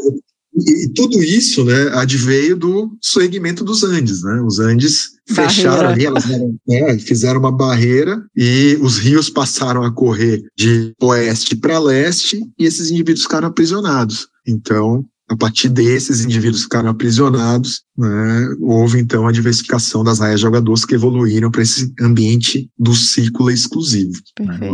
[0.59, 4.41] e, tudo isso, né, adveio do segmento dos Andes, né?
[4.41, 5.53] Os Andes barreira.
[5.53, 10.93] fecharam ali, elas eram, né, fizeram uma barreira e os rios passaram a correr de
[10.99, 14.27] oeste para leste e esses indivíduos ficaram aprisionados.
[14.47, 20.85] Então, a partir desses indivíduos ficaram aprisionados, né, houve então a diversificação das raias jogadoras
[20.85, 24.13] que evoluíram para esse ambiente do círculo exclusivo.
[24.39, 24.69] Né,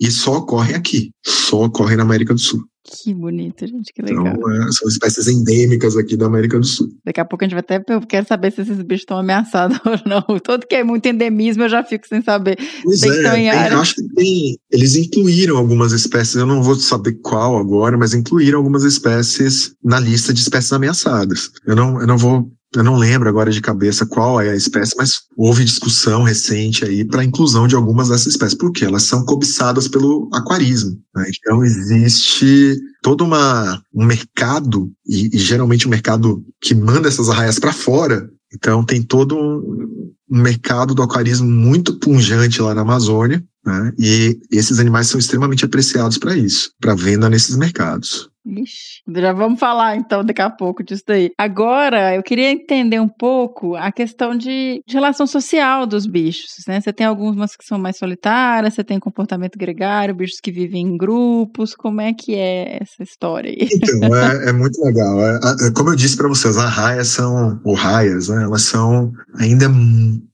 [0.00, 2.64] e só ocorre aqui, só ocorre na América do Sul.
[2.88, 4.28] Que bonito, gente, que legal.
[4.28, 6.88] Então, é, são espécies endêmicas aqui da América do Sul.
[7.04, 7.92] Daqui a pouco a gente vai até.
[7.92, 10.22] Eu quero saber se esses bichos estão ameaçados ou não.
[10.38, 12.56] Todo que é muito endemismo, eu já fico sem saber.
[12.84, 14.56] Pois tem é, tem, acho que tem.
[14.70, 19.98] Eles incluíram algumas espécies, eu não vou saber qual agora, mas incluíram algumas espécies na
[19.98, 21.50] lista de espécies ameaçadas.
[21.66, 24.94] Eu não, eu não vou eu não lembro agora de cabeça qual é a espécie,
[24.96, 29.24] mas houve discussão recente aí para a inclusão de algumas dessas espécies, porque elas são
[29.24, 30.98] cobiçadas pelo aquarismo.
[31.14, 31.30] Né?
[31.38, 37.58] Então existe todo uma, um mercado, e, e geralmente um mercado que manda essas arraias
[37.58, 38.28] para fora.
[38.52, 43.92] Então tem todo um, um mercado do aquarismo muito punjante lá na Amazônia, né?
[43.98, 48.28] e esses animais são extremamente apreciados para isso, para venda nesses mercados.
[48.46, 51.30] Ixi, já vamos falar então daqui a pouco disso daí.
[51.36, 56.80] Agora, eu queria entender um pouco a questão de, de relação social dos bichos, né?
[56.80, 60.96] Você tem algumas que são mais solitárias, você tem comportamento gregário, bichos que vivem em
[60.96, 63.68] grupos, como é que é essa história aí?
[63.96, 65.20] Então, é, é muito legal.
[65.20, 68.44] É, é, como eu disse para vocês, as raias são, ou raias, né?
[68.44, 69.68] Elas são ainda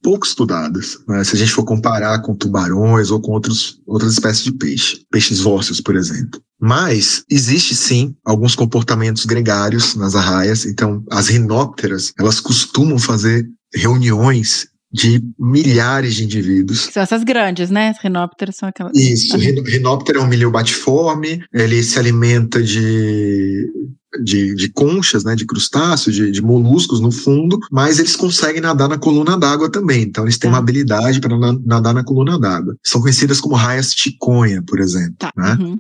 [0.02, 0.98] pouco estudadas.
[1.08, 1.22] Né?
[1.24, 5.40] Se a gente for comparar com tubarões ou com outros, outras espécies de peixe, peixes
[5.40, 6.40] vórceos, por exemplo.
[6.62, 10.64] Mas existe sim alguns comportamentos gregários nas arraias.
[10.64, 13.44] Então, as rinópteras, elas costumam fazer
[13.74, 16.90] reuniões de milhares de indivíduos.
[16.92, 17.88] São essas grandes, né?
[17.88, 18.96] As rinópteras são aquelas.
[18.96, 23.66] Isso, rinóptero é um milho batiforme, ele se alimenta de
[24.22, 28.88] de, de conchas, né, de crustáceos, de, de, moluscos no fundo, mas eles conseguem nadar
[28.88, 30.02] na coluna d'água também.
[30.02, 30.56] Então eles têm tá.
[30.56, 32.76] uma habilidade para nadar na coluna d'água.
[32.84, 35.14] São conhecidas como raias ticonha, por exemplo.
[35.18, 35.32] Tá.
[35.36, 35.56] Né?
[35.60, 35.78] Uhum.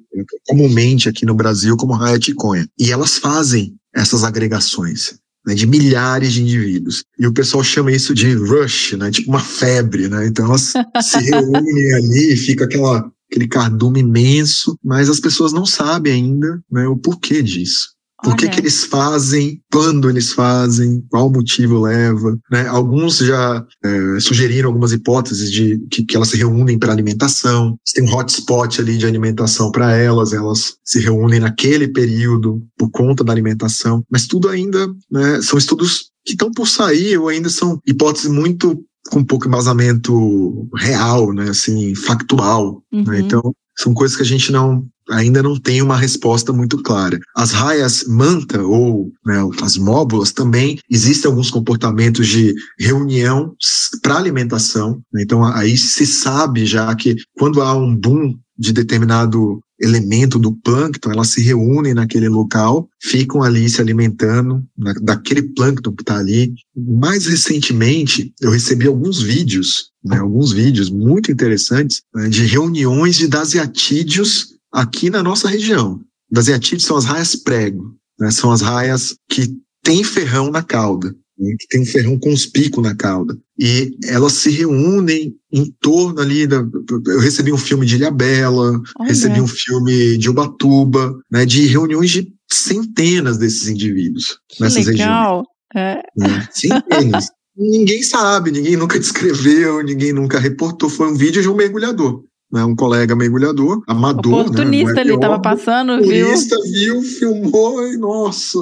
[0.48, 2.66] Comumente aqui no Brasil como raia ticonha.
[2.78, 5.20] E elas fazem essas agregações.
[5.44, 7.02] Né, de milhares de indivíduos.
[7.18, 10.28] E o pessoal chama isso de rush, né, tipo uma febre, né?
[10.28, 15.64] Então elas se reúnem ali e fica aquela aquele cardume imenso, mas as pessoas não
[15.64, 17.88] sabem ainda né, o porquê disso.
[18.22, 22.38] Por que, que eles fazem, quando eles fazem, qual motivo leva.
[22.50, 22.66] Né?
[22.68, 27.76] Alguns já é, sugeriram algumas hipóteses de que, que elas se reúnem para alimentação.
[27.84, 32.90] Se tem um hotspot ali de alimentação para elas, elas se reúnem naquele período por
[32.90, 34.04] conta da alimentação.
[34.10, 38.84] Mas tudo ainda né, são estudos que estão por sair ou ainda são hipóteses muito
[39.10, 42.82] com pouco embasamento real, né, assim, factual.
[42.92, 42.98] Né?
[43.00, 43.04] Uhum.
[43.04, 43.20] Né?
[43.20, 47.18] Então, são coisas que a gente não ainda não tem uma resposta muito clara.
[47.36, 53.54] As raias manta ou né, as móbulas também existem alguns comportamentos de reunião
[54.02, 55.00] para alimentação.
[55.12, 55.22] Né?
[55.22, 61.10] Então aí se sabe já que quando há um boom de determinado elemento do plâncton,
[61.10, 66.54] elas se reúnem naquele local, ficam ali se alimentando na, daquele plâncton que está ali.
[66.76, 73.26] Mais recentemente, eu recebi alguns vídeos, né, alguns vídeos muito interessantes né, de reuniões de
[73.26, 76.00] daseatídeos aqui na nossa região.
[76.30, 81.54] Daseatídeos são as raias prego, né, são as raias que têm ferrão na cauda né,
[81.58, 83.36] que tem um ferrão conspícuo na cauda.
[83.58, 86.64] E elas se reúnem em torno ali da.
[87.06, 89.08] Eu recebi um filme de Ilhabela, Olha.
[89.08, 95.42] recebi um filme de Ubatuba, né, de reuniões de centenas desses indivíduos que nessas legal.
[95.74, 95.96] regiões.
[95.96, 96.02] É.
[96.16, 97.28] Né, centenas.
[97.56, 100.88] ninguém sabe, ninguém nunca descreveu, ninguém nunca reportou.
[100.88, 102.24] Foi um vídeo de um mergulhador.
[102.52, 104.32] Né, um colega mergulhador, amador.
[104.32, 106.26] Né, oportunista né, ali, estava passando, viu?
[106.26, 108.58] Oportunista viu, filmou e, nossa,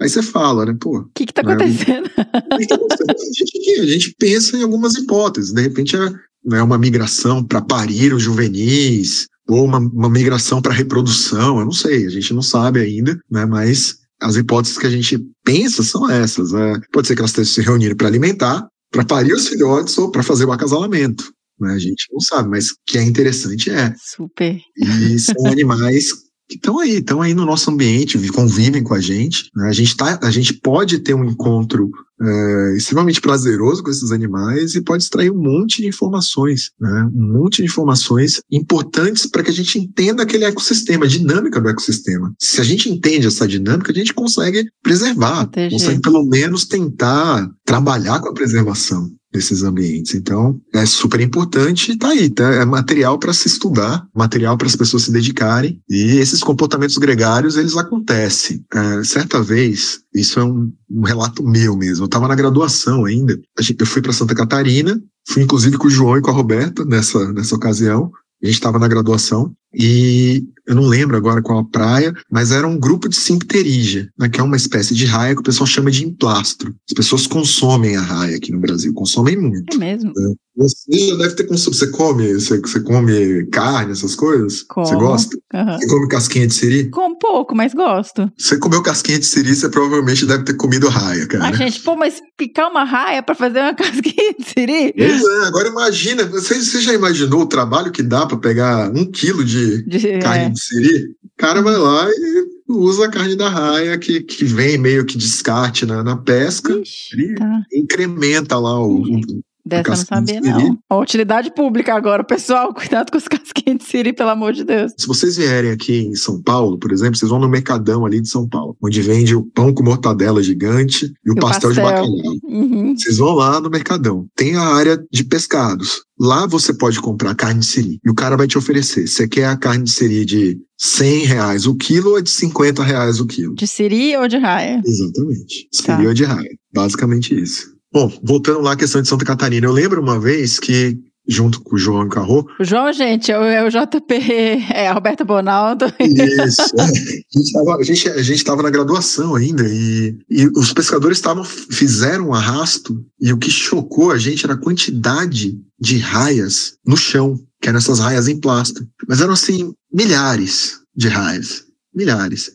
[0.00, 0.98] Aí você fala, né, pô.
[0.98, 2.06] O que que tá né, acontecendo?
[2.06, 3.10] O que tá acontecendo?
[3.10, 5.52] A gente, a gente pensa em algumas hipóteses.
[5.52, 6.12] De repente é
[6.44, 11.72] né, uma migração para parir os juvenis, ou uma, uma migração para reprodução, eu não
[11.72, 16.08] sei, a gente não sabe ainda, né, mas as hipóteses que a gente pensa são
[16.08, 16.52] essas.
[16.52, 16.80] Né?
[16.92, 20.22] Pode ser que elas estejam se reunindo para alimentar, para parir os filhotes ou para
[20.22, 21.32] fazer o acasalamento.
[21.62, 21.74] Né?
[21.74, 23.94] A gente não sabe, mas o que é interessante é.
[23.98, 24.60] Super.
[24.76, 26.12] E são animais
[26.48, 29.48] que estão aí, estão aí no nosso ambiente, convivem com a gente.
[29.54, 29.68] Né?
[29.68, 31.90] A, gente tá, a gente pode ter um encontro
[32.22, 37.10] é, extremamente prazeroso com esses animais e pode extrair um monte de informações, né?
[37.14, 41.68] um monte de informações importantes para que a gente entenda aquele ecossistema, a dinâmica do
[41.68, 42.32] ecossistema.
[42.38, 45.74] Se a gente entende essa dinâmica, a gente consegue preservar, Entendi.
[45.74, 50.14] consegue pelo menos tentar trabalhar com a preservação desses ambientes.
[50.14, 52.44] Então, é super importante, tá aí, tá?
[52.54, 55.80] É material para se estudar, material para as pessoas se dedicarem.
[55.88, 58.62] E esses comportamentos gregários, eles acontecem.
[58.72, 62.04] É, certa vez, isso é um, um relato meu mesmo.
[62.12, 63.40] Eu estava na graduação ainda.
[63.78, 67.32] Eu fui para Santa Catarina, fui inclusive com o João e com a Roberta nessa,
[67.32, 68.12] nessa ocasião.
[68.42, 72.66] A gente estava na graduação e eu não lembro agora qual a praia, mas era
[72.66, 75.90] um grupo de simpterígia, né, que é uma espécie de raia que o pessoal chama
[75.90, 76.74] de emplastro.
[76.86, 79.74] As pessoas consomem a raia aqui no Brasil, consomem muito.
[79.74, 80.12] É mesmo?
[80.14, 80.34] Né?
[80.56, 81.78] Você já deve ter consumido.
[81.78, 84.62] Você come, você, você come carne, essas coisas?
[84.62, 84.86] Como.
[84.86, 85.36] Você gosta?
[85.54, 85.78] Uhum.
[85.78, 86.90] Você come casquinha de siri?
[86.90, 88.30] Com pouco, mas gosto.
[88.36, 91.46] Você comeu casquinha de siri, você provavelmente deve ter comido raia, cara.
[91.46, 94.94] Ah, gente, pô, mas picar uma raia pra fazer uma casquinha de siri?
[94.96, 99.10] Pois é, agora imagina, você, você já imaginou o trabalho que dá pra pegar um
[99.10, 100.50] quilo de, de carne é.
[100.50, 101.04] de siri?
[101.24, 105.18] O cara vai lá e usa a carne da raia que, que vem meio que
[105.18, 107.62] descarte na, na pesca Ixi, tá.
[107.72, 109.20] incrementa lá o, o
[109.64, 110.68] Dessa eu não de sabia, siri.
[110.68, 110.78] não.
[110.90, 112.74] A utilidade pública agora, pessoal.
[112.74, 114.92] Cuidado com os casquinhos de siri, pelo amor de Deus.
[114.98, 118.28] Se vocês vierem aqui em São Paulo, por exemplo, vocês vão no Mercadão ali de
[118.28, 122.04] São Paulo, onde vende o pão com mortadela gigante e o, o pastel, de pastel.
[122.04, 122.34] bacalhau.
[122.44, 122.94] Uhum.
[122.96, 124.26] Vocês vão lá no Mercadão.
[124.36, 126.02] Tem a área de pescados.
[126.18, 128.00] Lá você pode comprar carne de siri.
[128.04, 129.06] E o cara vai te oferecer.
[129.06, 132.82] Você quer a carne de siri de 100 reais o quilo ou é de 50
[132.82, 133.54] reais o quilo?
[133.54, 134.80] De siri ou de raia?
[134.84, 135.68] Exatamente.
[135.84, 135.96] Tá.
[135.96, 136.50] Siri ou de raia.
[136.72, 137.72] Basicamente isso.
[137.92, 139.66] Bom, voltando lá à questão de Santa Catarina.
[139.66, 143.42] Eu lembro uma vez que, junto com o João Carro, O João, gente, é o,
[143.42, 144.14] é o JP,
[144.72, 145.84] é a Roberta Bonaldo.
[146.00, 146.62] Isso.
[146.78, 146.82] é.
[146.82, 151.18] A gente tava- A gente, a gente tava na graduação ainda e, e os pescadores
[151.18, 156.74] estavam fizeram um arrasto e o que chocou a gente era a quantidade de raias
[156.86, 158.86] no chão, que eram essas raias em plástico.
[159.08, 161.64] Mas eram assim milhares de raias.
[161.94, 162.52] Milhares.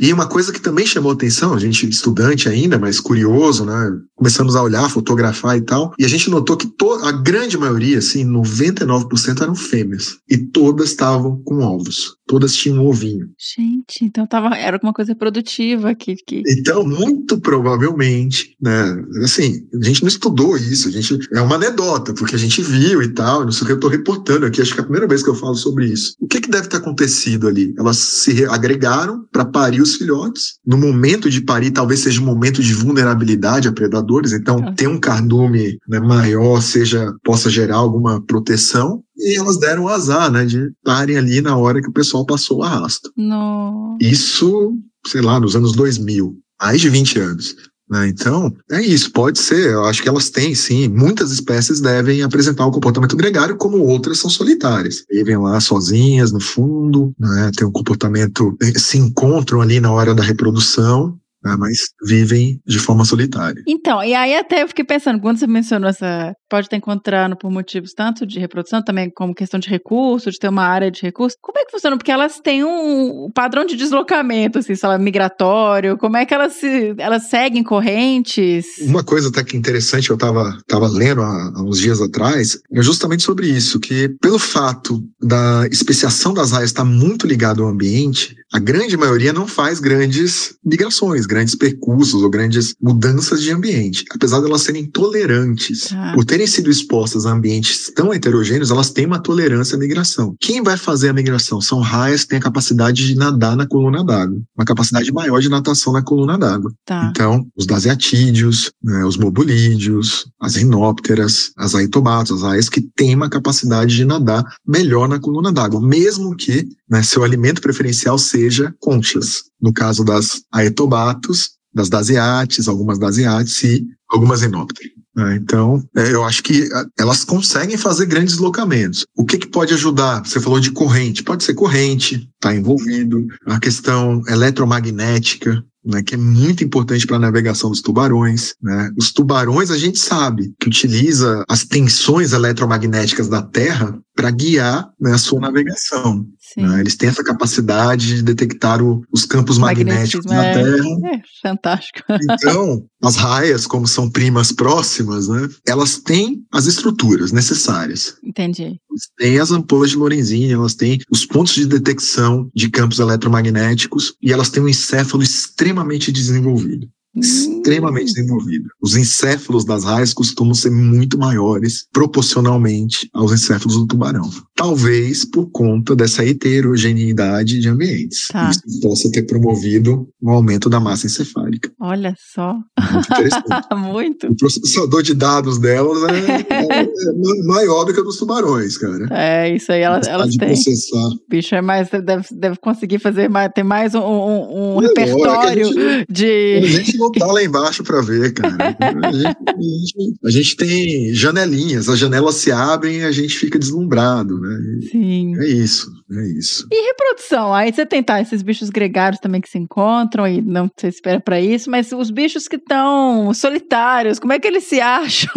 [0.00, 3.92] E uma coisa que também chamou atenção, a gente estudante ainda, mas curioso, né?
[4.16, 6.68] Começamos a olhar, fotografar e tal, e a gente notou que
[7.02, 10.18] a grande maioria, assim, 99% eram fêmeas.
[10.28, 12.16] E todas estavam com ovos.
[12.26, 13.28] Todas tinham um ovinho.
[13.38, 16.42] Gente, então tava, era alguma coisa produtiva que, que...
[16.46, 19.02] Então, muito provavelmente, né?
[19.22, 23.02] Assim, a gente não estudou isso, a gente é uma anedota, porque a gente viu
[23.02, 25.08] e tal, não sei o que eu tô reportando aqui, acho que é a primeira
[25.08, 26.14] vez que eu falo sobre isso.
[26.20, 27.74] O que que deve ter acontecido ali?
[27.78, 28.46] Elas se re-
[28.80, 30.54] agregaram para parir os filhotes.
[30.66, 34.72] No momento de parir, talvez seja um momento de vulnerabilidade a predadores, então Ah.
[34.72, 39.02] ter um cardume né, maior seja possa gerar alguma proteção.
[39.16, 42.58] E elas deram o azar, né, de estarem ali na hora que o pessoal passou
[42.58, 43.12] o arrasto.
[43.16, 43.98] No...
[44.00, 44.72] Isso,
[45.06, 47.54] sei lá, nos anos 2000, mais de 20 anos.
[47.90, 48.08] Né?
[48.08, 49.70] Então, é isso, pode ser.
[49.70, 50.88] Eu acho que elas têm, sim.
[50.88, 55.04] Muitas espécies devem apresentar o comportamento gregário, como outras são solitárias.
[55.10, 57.50] Vivem lá sozinhas, no fundo, né?
[57.56, 61.56] tem um comportamento, se encontram ali na hora da reprodução, né?
[61.58, 63.62] mas vivem de forma solitária.
[63.66, 66.34] Então, e aí até eu fiquei pensando, quando você mencionou essa.
[66.48, 70.48] Pode estar encontrando por motivos tanto de reprodução, também como questão de recurso, de ter
[70.48, 71.36] uma área de recurso.
[71.40, 71.96] Como é que funciona?
[71.96, 75.96] Porque elas têm um padrão de deslocamento, assim, sei lá, migratório.
[75.96, 76.94] Como é que elas se.
[76.98, 78.66] Elas seguem correntes?
[78.80, 82.82] Uma coisa até que interessante, eu estava tava lendo há, há uns dias atrás, é
[82.82, 88.34] justamente sobre isso, que pelo fato da especiação das raias estar muito ligada ao ambiente,
[88.52, 94.04] a grande maioria não faz grandes migrações, grandes percursos ou grandes mudanças de ambiente.
[94.10, 96.12] Apesar de elas serem tolerantes, Tá.
[96.14, 100.34] por terem sido expostas a ambientes tão heterogêneos, elas têm uma tolerância à migração.
[100.40, 101.60] Quem vai fazer a migração?
[101.60, 105.48] São raias que têm a capacidade de nadar na coluna d'água, uma capacidade maior de
[105.48, 106.72] natação na coluna d'água.
[106.84, 107.08] Tá.
[107.10, 113.28] Então, os daseatídeos, né, os mobulídeos, as rinópteras, as aetobatos, as raias que têm uma
[113.28, 118.39] capacidade de nadar melhor na coluna d'água, mesmo que né, seu alimento preferencial seja
[118.78, 119.44] conchas.
[119.60, 124.90] No caso das aetobatos, das daseates, algumas daseates e algumas rinópteras.
[125.14, 125.36] né.
[125.36, 129.04] Então, é, eu acho que ah, elas conseguem fazer grandes deslocamentos.
[129.16, 130.24] O que, que pode ajudar?
[130.26, 131.22] Você falou de corrente.
[131.22, 133.26] Pode ser corrente, está envolvido.
[133.46, 138.54] A questão eletromagnética, né, que é muito importante para a navegação dos tubarões.
[138.62, 138.90] Né?
[138.98, 145.12] Os tubarões, a gente sabe que utiliza as tensões eletromagnéticas da Terra para guiar né,
[145.14, 146.26] a sua navegação.
[146.56, 146.80] Né?
[146.80, 151.14] Eles têm essa capacidade de detectar o- os campos magnéticos da Magnetismo, Terra.
[151.16, 152.00] É, fantástico.
[152.24, 158.16] Então, as raias, como são primas próximas, né, elas têm as estruturas necessárias.
[158.22, 158.64] Entendi.
[158.90, 164.14] Elas têm as ampolas de Lorenzini, elas têm os pontos de detecção de campos eletromagnéticos
[164.20, 165.70] e elas têm um encéfalo extremamente
[166.12, 166.88] desenvolvido.
[167.14, 167.20] Hum.
[167.20, 168.68] Extremamente desenvolvido.
[168.80, 174.30] Os encéfalos das raias costumam ser muito maiores proporcionalmente aos encéfalos do tubarão.
[174.60, 178.28] Talvez por conta dessa heterogeneidade de ambientes.
[178.28, 178.50] Tá.
[178.50, 181.70] Isso possa ter promovido um aumento da massa encefálica.
[181.80, 182.54] Olha só.
[182.92, 183.66] Muito interessante.
[183.90, 184.26] Muito.
[184.28, 189.06] o processador de dados delas é, é- é maior do que o dos tubarões, cara.
[189.10, 190.48] É, isso aí elas, elas têm.
[190.48, 191.08] processar.
[191.28, 195.66] bicho é mais deve, deve conseguir fazer mais tem mais um, um- um É, repertório
[195.68, 198.76] olha, que A de gente não tá lá embaixo para ver, cara.
[198.78, 203.38] A gente, a gente- a gente tem janelinhas, as janelas se abrem e a gente
[203.38, 204.49] fica deslumbrado, né?
[204.90, 206.66] Sim É isso, é isso.
[206.72, 210.70] e reprodução aí você tem tá, esses bichos gregários também que se encontram e não
[210.76, 214.80] se espera pra isso mas os bichos que estão solitários como é que eles se
[214.80, 215.30] acham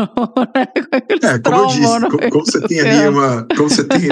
[0.56, 0.66] né?
[0.76, 3.18] como é que eles É, como eu disse, como, meio como você tem ali oceano?
[3.20, 3.48] uma.
[3.56, 4.12] Como você tem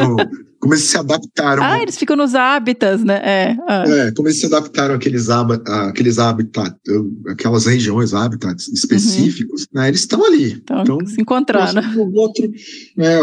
[0.62, 1.64] Como eles se adaptaram.
[1.64, 3.84] ah eles ficam nos hábitats né é, ah.
[3.88, 6.78] É, como eles se adaptaram àqueles, àqueles habitats,
[7.30, 10.54] aquelas regiões, habitats específicos, né, eles estão ali.
[10.54, 12.50] então, Então, se encontrando algum outro,
[12.96, 13.18] né,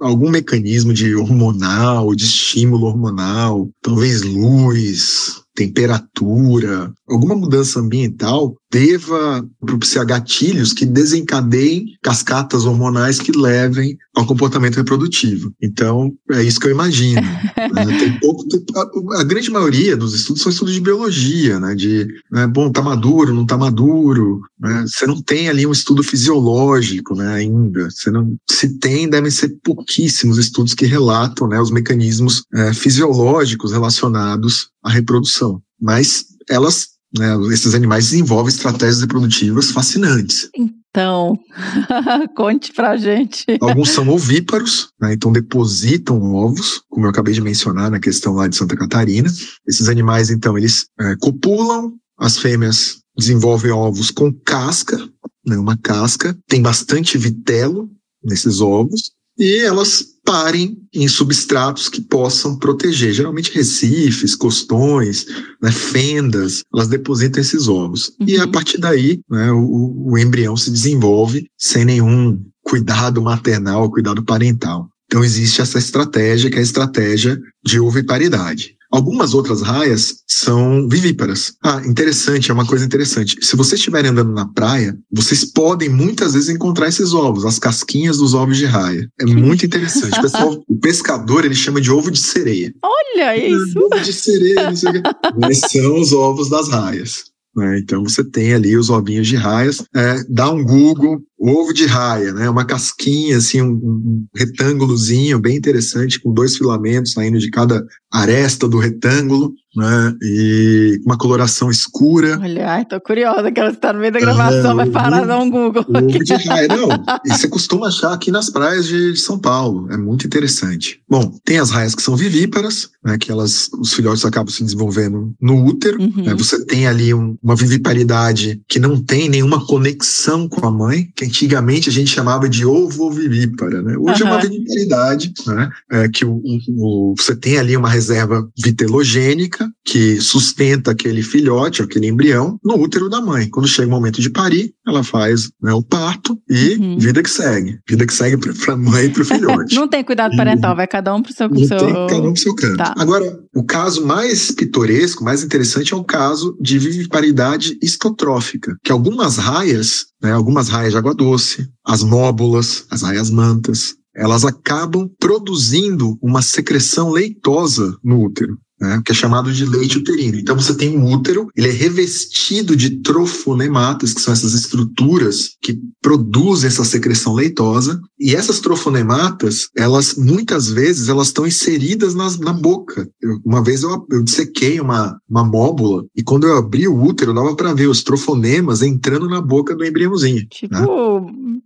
[0.00, 10.06] algum mecanismo de hormonal, de estímulo hormonal, talvez luz, temperatura, alguma mudança ambiental deva propiciar
[10.06, 15.52] gatilhos que desencadeiem cascatas hormonais que levem ao comportamento reprodutivo.
[15.60, 17.20] Então, é isso que eu imagino.
[17.74, 17.98] né?
[17.98, 21.74] tem pouco, tem, a, a, grande maioria dos estudos são estudos de biologia, né?
[21.74, 24.40] De, né, bom, tá maduro, não tá maduro.
[24.58, 24.84] Né?
[24.86, 27.34] Você não tem ali um estudo fisiológico, né?
[27.34, 27.90] Ainda.
[27.90, 31.60] Você não, se tem, devem ser pouquíssimos estudos que relatam, né?
[31.60, 35.62] Os mecanismos é, fisiológicos relacionados à reprodução.
[35.80, 40.48] Mas elas né, esses animais desenvolvem estratégias reprodutivas fascinantes.
[40.56, 41.38] Então,
[42.36, 43.44] conte pra gente.
[43.60, 48.46] Alguns são ovíparos, né, então depositam ovos, como eu acabei de mencionar na questão lá
[48.46, 49.28] de Santa Catarina.
[49.66, 54.96] Esses animais, então, eles é, copulam, as fêmeas desenvolvem ovos com casca,
[55.44, 57.90] né, uma casca, tem bastante vitelo
[58.22, 65.26] nesses ovos, e elas parem em substratos que possam proteger, geralmente recifes, costões,
[65.60, 68.12] né, fendas, elas depositam esses ovos.
[68.20, 68.26] Uhum.
[68.28, 74.24] E a partir daí, né, o, o embrião se desenvolve sem nenhum cuidado maternal, cuidado
[74.24, 74.88] parental.
[75.06, 78.76] Então existe essa estratégia, que é a estratégia de oviparidade.
[78.90, 81.52] Algumas outras raias são vivíparas.
[81.62, 83.36] Ah, interessante, é uma coisa interessante.
[83.40, 88.18] Se vocês estiverem andando na praia, vocês podem muitas vezes encontrar esses ovos, as casquinhas
[88.18, 89.08] dos ovos de raia.
[89.20, 90.18] É muito interessante.
[90.18, 92.74] O, pessoal, o pescador, ele chama de ovo de sereia.
[92.82, 93.78] Olha isso!
[93.78, 95.02] É, ovo de sereia, não sei o que.
[95.40, 97.30] Mas são os ovos das raias.
[97.54, 97.78] Né?
[97.78, 99.84] Então você tem ali os ovinhos de raias.
[99.94, 102.50] É, dá um Google, ovo de raia, né?
[102.50, 107.82] Uma casquinha, assim, um, um retângulozinho bem interessante, com dois filamentos saindo de cada
[108.12, 110.14] aresta do retângulo, né?
[110.20, 112.38] E uma coloração escura.
[112.42, 115.48] Olha, ai, tô curiosa, quero estar no meio da gravação, é, vai parar dar um
[115.48, 115.84] Google.
[115.88, 116.88] Ovo de raia, não.
[117.24, 119.90] E você costuma achar aqui nas praias de, São Paulo.
[119.92, 121.00] É muito interessante.
[121.08, 123.16] Bom, tem as raias que são vivíparas, né?
[123.16, 126.02] Que elas, os filhotes acabam se desenvolvendo no útero.
[126.02, 126.24] Uhum.
[126.24, 131.08] Né, você tem ali um, uma viviparidade que não tem nenhuma conexão com a mãe,
[131.14, 133.96] que antigamente a gente chamava de ovo-vivípara, né?
[133.96, 134.28] Hoje uhum.
[134.28, 135.70] é uma viviparidade, né?
[135.90, 142.08] É, que o, o, você tem ali uma reserva vitelogênica que sustenta aquele filhote, aquele
[142.08, 143.48] embrião, no útero da mãe.
[143.48, 146.98] Quando chega o momento de parir, ela faz né, o parto e uhum.
[146.98, 147.78] vida que segue.
[147.88, 149.74] Vida que segue para a mãe e para o filhote.
[149.74, 151.78] não tem cuidado parental, e, vai cada um para o seu, não seu...
[151.78, 152.76] Tem, cada um seu canto.
[152.76, 152.94] Tá.
[152.98, 159.36] Agora, o caso mais pitoresco, mais interessante é o caso de viviparidade histotrófica, que algumas
[159.36, 166.18] raias né, algumas raias de água doce, as nóbulas, as raias mantas, elas acabam produzindo
[166.20, 170.38] uma secreção leitosa no útero né, que é chamado de leite uterino.
[170.38, 175.78] Então você tem um útero, ele é revestido de trofonematas, que são essas estruturas que
[176.00, 182.52] produzem essa secreção leitosa, e essas trofonematas, elas muitas vezes elas estão inseridas nas, na
[182.52, 183.08] boca.
[183.20, 187.34] Eu, uma vez eu, eu dissequei uma, uma móbula e quando eu abri o útero
[187.34, 190.46] dava para ver os trofonemas entrando na boca do embriãozinho.
[190.48, 190.86] Tipo né?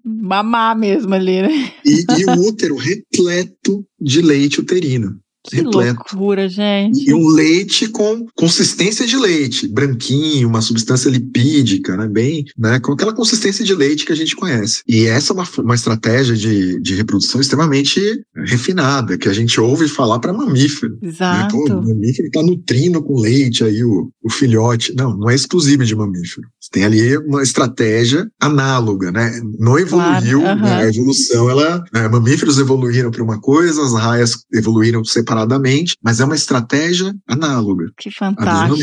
[0.05, 1.73] mamar mesmo ali, né?
[1.85, 5.19] E, e o útero repleto de leite uterino.
[5.45, 6.01] Que repleto.
[6.11, 7.09] loucura, gente.
[7.09, 12.09] E um leite com consistência de leite, branquinho, uma substância lipídica, né?
[12.09, 12.81] Bem, né?
[12.81, 14.83] Com aquela consistência de leite que a gente conhece.
[14.89, 18.01] E essa é uma, uma estratégia de, de reprodução extremamente
[18.47, 20.99] refinada, que a gente ouve falar para mamífero.
[21.03, 21.59] Exato.
[21.59, 21.65] Né?
[21.67, 24.95] Pô, o mamífero está nutrindo com leite aí o, o filhote.
[24.97, 26.47] Não, não é exclusivo de mamífero.
[26.59, 29.31] Você tem ali uma estratégia análoga, né?
[29.59, 30.59] Não evoluiu, claro.
[30.59, 30.65] uhum.
[30.65, 30.75] né?
[30.85, 32.09] a evolução, ela, né?
[32.09, 37.87] mamíferos evoluíram para uma coisa, as raias evoluíram separadas separadamente, mas é uma estratégia análoga.
[37.99, 38.79] Que fantástico.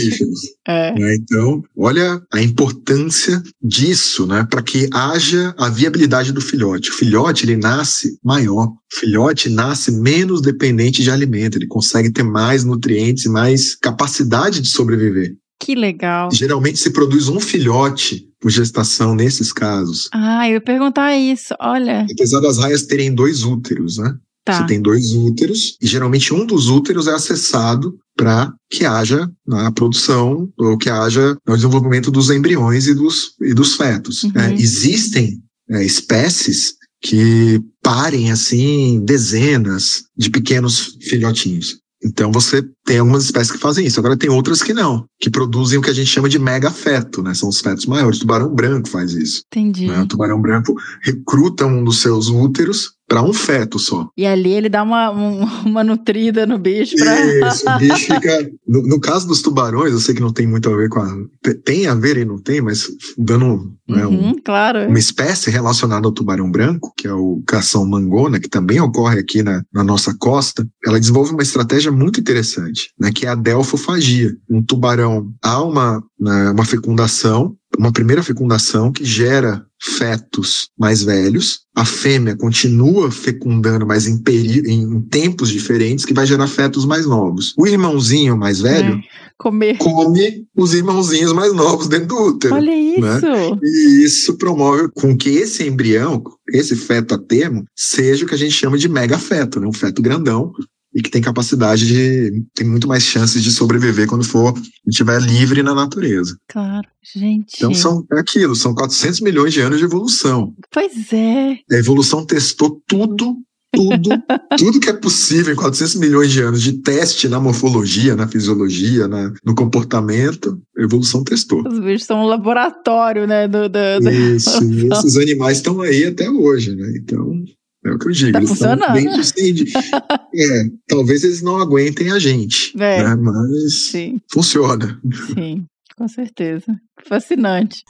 [0.68, 0.93] É.
[0.99, 1.16] Né?
[1.16, 4.45] Então, olha a importância disso, né?
[4.49, 6.89] Para que haja a viabilidade do filhote.
[6.89, 8.68] O filhote, ele nasce maior.
[8.68, 11.58] O filhote nasce menos dependente de alimento.
[11.58, 15.36] Ele consegue ter mais nutrientes e mais capacidade de sobreviver.
[15.60, 16.30] Que legal.
[16.32, 20.10] Geralmente se produz um filhote por gestação nesses casos.
[20.12, 21.54] Ah, eu ia perguntar isso.
[21.60, 22.08] Olha.
[22.12, 24.16] Apesar das raias terem dois úteros, né?
[24.44, 24.58] Tá.
[24.58, 29.66] Você tem dois úteros, e geralmente um dos úteros é acessado para que haja né,
[29.66, 34.24] a produção ou que haja o desenvolvimento dos embriões e dos, e dos fetos.
[34.24, 34.32] Uhum.
[34.36, 35.39] É, existem
[35.70, 41.82] é, espécies que parem assim dezenas de pequenos filhotinhos.
[42.04, 44.00] Então você tem algumas espécies que fazem isso.
[44.00, 47.22] Agora tem outras que não, que produzem o que a gente chama de mega feto,
[47.22, 47.34] né?
[47.34, 48.18] São os fetos maiores.
[48.18, 49.44] O tubarão branco faz isso.
[49.48, 49.88] Entendi.
[49.88, 50.02] Né?
[50.02, 54.07] O tubarão branco recruta um dos seus úteros para um feto só.
[54.16, 56.95] E ali ele dá uma, um, uma nutrida no bicho.
[56.95, 57.49] Pra...
[57.49, 58.49] Isso, o bicho fica.
[58.66, 61.18] No, no, caso dos tubarões, eu sei que não tem muito a ver com a.
[61.66, 62.88] Tem a ver e não tem, mas
[63.18, 64.88] dando né, uhum, um, claro.
[64.88, 69.43] uma espécie relacionada ao tubarão branco, que é o cação mangona, que também ocorre aqui
[69.43, 74.32] na, na nossa costa, ela desenvolve uma estratégia muito interessante, né, que é a delfofagia.
[74.49, 81.62] Um tubarão há uma, né, uma fecundação, uma primeira fecundação que gera fetos mais velhos.
[81.76, 84.22] A fêmea continua fecundando, mas em,
[84.68, 87.54] em tempos diferentes, que vai gerar fetos mais novos.
[87.58, 89.02] O irmãozinho mais velho é,
[89.38, 89.78] comer.
[89.78, 92.56] come os irmãozinhos mais novos dentro do útero.
[92.56, 93.02] Olha isso!
[93.02, 93.58] Né?
[93.64, 96.22] E isso promove com que esse embrião,
[96.54, 99.68] esse feto a termo, seja o que a gente chama de megafeto, né?
[99.68, 100.52] um feto grandão,
[100.94, 102.44] e que tem capacidade de.
[102.54, 104.54] tem muito mais chances de sobreviver quando for
[104.88, 106.38] estiver livre na natureza.
[106.48, 107.56] Claro, gente.
[107.56, 110.54] Então são é aquilo, são 400 milhões de anos de evolução.
[110.72, 111.58] Pois é.
[111.72, 113.38] A evolução testou tudo.
[113.74, 114.10] Tudo,
[114.60, 119.08] tudo que é possível em 400 milhões de anos de teste na morfologia, na fisiologia,
[119.08, 121.66] na, no comportamento, a evolução testou.
[121.66, 123.48] Os bichos são um laboratório, né?
[123.48, 124.12] Do, do, do...
[124.12, 126.92] Isso, e esses animais estão aí até hoje, né?
[126.98, 127.46] Então,
[127.86, 128.32] é o que eu digo.
[128.34, 128.94] Tá funcionando.
[128.94, 132.74] Bem é, talvez eles não aguentem a gente.
[132.80, 133.04] É.
[133.04, 133.16] Né?
[133.16, 134.20] Mas Sim.
[134.32, 135.00] funciona.
[135.34, 135.66] Sim,
[135.98, 136.76] com certeza.
[137.08, 137.84] Fascinante.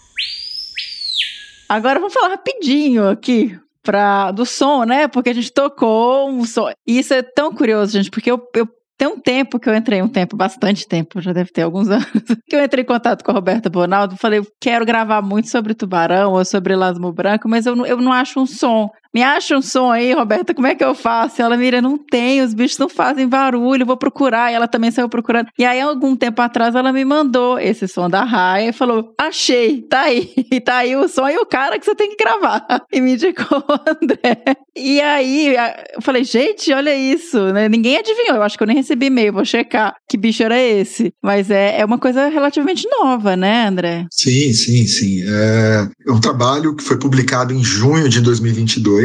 [1.67, 5.07] Agora vamos falar rapidinho aqui pra, do som, né?
[5.07, 6.69] Porque a gente tocou um som.
[6.87, 8.67] E isso é tão curioso, gente, porque eu, eu
[8.97, 12.05] tem um tempo que eu entrei, um tempo, bastante tempo, já deve ter alguns anos,
[12.47, 16.33] que eu entrei em contato com a Roberta Bonaldo, falei, quero gravar muito sobre tubarão
[16.33, 18.91] ou sobre lasmo branco, mas eu, eu não acho um som.
[19.13, 21.41] Me acha um som aí, Roberta, como é que eu faço?
[21.41, 24.51] Ela, mira, não tem, os bichos não fazem barulho, vou procurar.
[24.51, 25.49] E ela também saiu procurando.
[25.57, 29.81] E aí, algum tempo atrás, ela me mandou esse som da raia e falou: achei,
[29.81, 30.31] tá aí.
[30.51, 32.65] E tá aí o som e o cara que você tem que gravar.
[32.91, 34.57] E me indicou o André.
[34.75, 35.55] E aí,
[35.95, 37.69] eu falei, gente, olha isso, né?
[37.69, 38.35] Ninguém adivinhou.
[38.35, 41.13] Eu acho que eu nem recebi e-mail, vou checar que bicho era esse.
[41.23, 44.05] Mas é, é uma coisa relativamente nova, né, André?
[44.11, 45.21] Sim, sim, sim.
[45.25, 49.00] É, é um trabalho que foi publicado em junho de 2022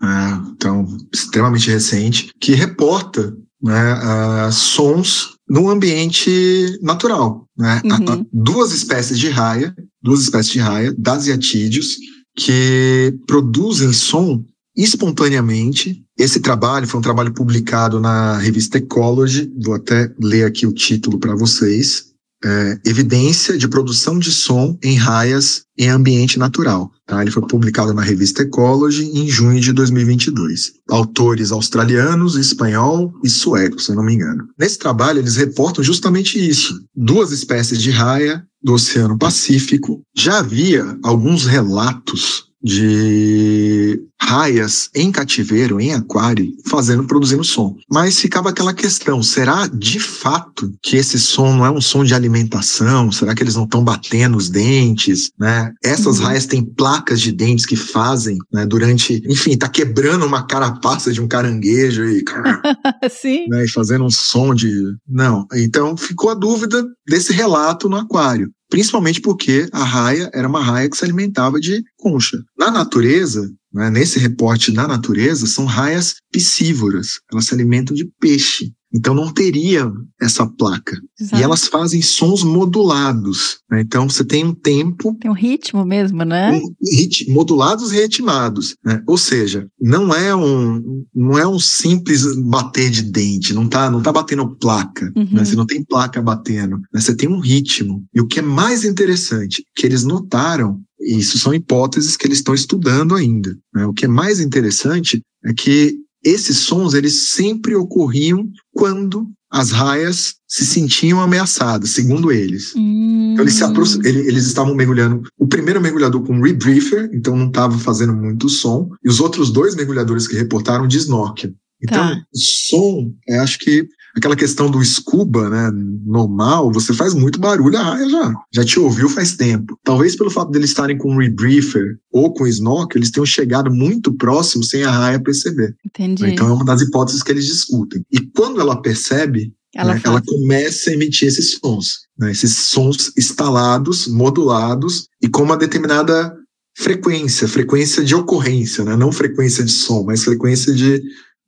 [0.00, 7.46] né, então extremamente recente, que reporta né, uh, sons no ambiente natural.
[7.56, 7.82] Né?
[7.84, 8.26] Uhum.
[8.32, 11.96] duas espécies de raia, duas espécies de raia, dasiatídeos,
[12.36, 14.42] que produzem som
[14.76, 16.02] espontaneamente.
[16.18, 21.18] Esse trabalho foi um trabalho publicado na revista Ecology, vou até ler aqui o título
[21.18, 22.09] para vocês
[22.44, 26.90] é, evidência de produção de som em raias em ambiente natural.
[27.06, 27.20] Tá?
[27.22, 30.72] Ele foi publicado na revista Ecology em junho de 2022.
[30.88, 34.46] Autores australianos, espanhol e sueco, se eu não me engano.
[34.58, 36.74] Nesse trabalho, eles reportam justamente isso.
[36.94, 40.02] Duas espécies de raia do Oceano Pacífico.
[40.14, 47.76] Já havia alguns relatos de raias em cativeiro, em aquário, fazendo, produzindo som.
[47.90, 52.14] Mas ficava aquela questão: será de fato que esse som não é um som de
[52.14, 53.10] alimentação?
[53.10, 55.30] Será que eles não estão batendo os dentes?
[55.38, 55.72] Né?
[55.82, 56.26] Essas uhum.
[56.26, 61.20] raias têm placas de dentes que fazem né, durante, enfim, tá quebrando uma carapaça de
[61.20, 62.22] um caranguejo e,
[63.10, 63.48] Sim.
[63.48, 64.70] Né, e fazendo um som de.
[65.08, 65.46] Não.
[65.54, 70.88] Então ficou a dúvida desse relato no aquário principalmente porque a raia era uma raia
[70.88, 72.38] que se alimentava de concha.
[72.56, 78.72] Na natureza, né, nesse reporte na natureza, são raias piscívoras, elas se alimentam de peixe.
[78.92, 79.90] Então não teria
[80.20, 80.96] essa placa.
[81.18, 81.40] Exato.
[81.40, 83.60] E elas fazem sons modulados.
[83.70, 83.82] Né?
[83.82, 85.16] Então você tem um tempo.
[85.20, 86.52] Tem um ritmo mesmo, né?
[86.52, 88.76] Um rit, modulados e ritmados.
[88.84, 89.00] Né?
[89.06, 93.54] Ou seja, não é um não é um simples bater de dente.
[93.54, 95.12] Não tá não tá batendo placa.
[95.16, 95.28] Uhum.
[95.32, 95.44] Né?
[95.44, 96.78] Você não tem placa batendo.
[96.92, 97.00] Né?
[97.00, 98.04] Você tem um ritmo.
[98.12, 102.54] E o que é mais interessante, que eles notaram isso são hipóteses que eles estão
[102.54, 103.56] estudando ainda.
[103.74, 103.86] Né?
[103.86, 110.34] O que é mais interessante é que esses sons eles sempre ocorriam quando as raias
[110.46, 112.72] se sentiam ameaçadas, segundo eles.
[112.76, 113.32] Hum.
[113.32, 113.64] Então eles, se
[114.04, 115.22] eles, eles estavam mergulhando.
[115.36, 119.74] O primeiro mergulhador com rebriefer, então não estava fazendo muito som, e os outros dois
[119.74, 121.52] mergulhadores que reportaram de snorkel.
[121.82, 122.22] Então, Tá.
[122.34, 125.70] som, é, acho que aquela questão do scuba, né,
[126.04, 129.78] normal, você faz muito barulho, a raia já, já te ouviu faz tempo.
[129.84, 134.64] Talvez pelo fato deles estarem com rebriefer ou com snorkel, eles tenham chegado muito próximo
[134.64, 135.74] sem a raia perceber.
[135.84, 136.26] Entendi.
[136.26, 138.04] Então é uma das hipóteses que eles discutem.
[138.10, 143.12] E quando ela percebe, ela né, ela começa a emitir esses sons, né, esses sons
[143.16, 146.34] instalados, modulados e com uma determinada
[146.76, 151.00] frequência, frequência de ocorrência, né, não frequência de som, mas frequência de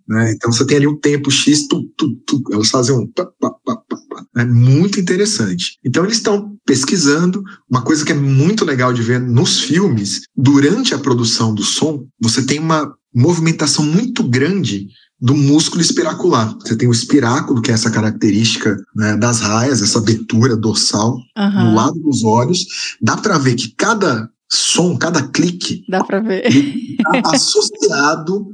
[0.08, 0.32] né?
[0.32, 3.50] Então você tem ali um tempo X, tu, tu, tu, elas fazem um pá, pá,
[3.64, 3.82] pá,
[4.36, 5.78] É muito interessante.
[5.84, 7.42] Então eles estão pesquisando.
[7.70, 12.06] Uma coisa que é muito legal de ver nos filmes, durante a produção do som,
[12.20, 14.88] você tem uma movimentação muito grande
[15.20, 16.56] do músculo espiracular.
[16.58, 21.64] Você tem o espiráculo, que é essa característica né, das raias, essa abertura dorsal Aham.
[21.64, 22.66] no lado dos olhos.
[23.00, 26.46] Dá para ver que cada som, cada clique Dá pra ver.
[26.46, 28.46] está associado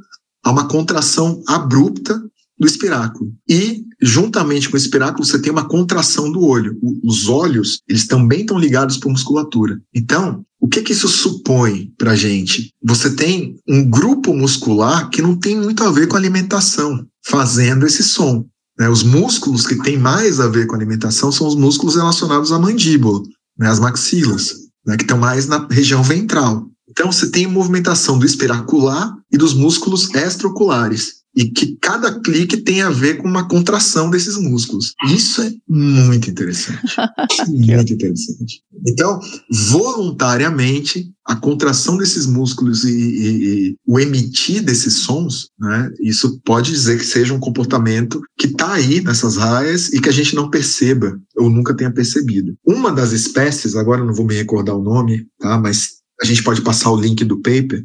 [0.48, 2.20] a uma contração abrupta
[2.58, 3.30] do espiráculo.
[3.48, 6.76] E, juntamente com o espiráculo, você tem uma contração do olho.
[6.82, 9.78] O- Os olhos, eles também estão ligados por musculatura.
[9.94, 12.72] Então, o que que isso supõe para gente?
[12.82, 18.02] Você tem um grupo muscular que não tem muito a ver com alimentação, fazendo esse
[18.02, 18.44] som.
[18.78, 18.88] né?
[18.88, 23.20] Os músculos que têm mais a ver com alimentação são os músculos relacionados à mandíbula,
[23.58, 23.68] né?
[23.68, 24.54] as maxilas,
[24.86, 24.96] né?
[24.96, 26.66] que estão mais na região ventral.
[26.98, 31.18] Então, você tem movimentação do espiracular e dos músculos extraoculares.
[31.36, 34.94] E que cada clique tem a ver com uma contração desses músculos.
[35.08, 36.80] Isso é muito interessante.
[37.46, 38.60] muito interessante.
[38.88, 46.40] Então, voluntariamente, a contração desses músculos e, e- e o emitir desses sons, né, isso
[46.44, 50.34] pode dizer que seja um comportamento que está aí nessas raias e que a gente
[50.34, 52.56] não perceba ou nunca tenha percebido.
[52.66, 56.62] Uma das espécies, agora não vou me recordar o nome, tá, mas a gente pode
[56.62, 57.82] passar o link do paper,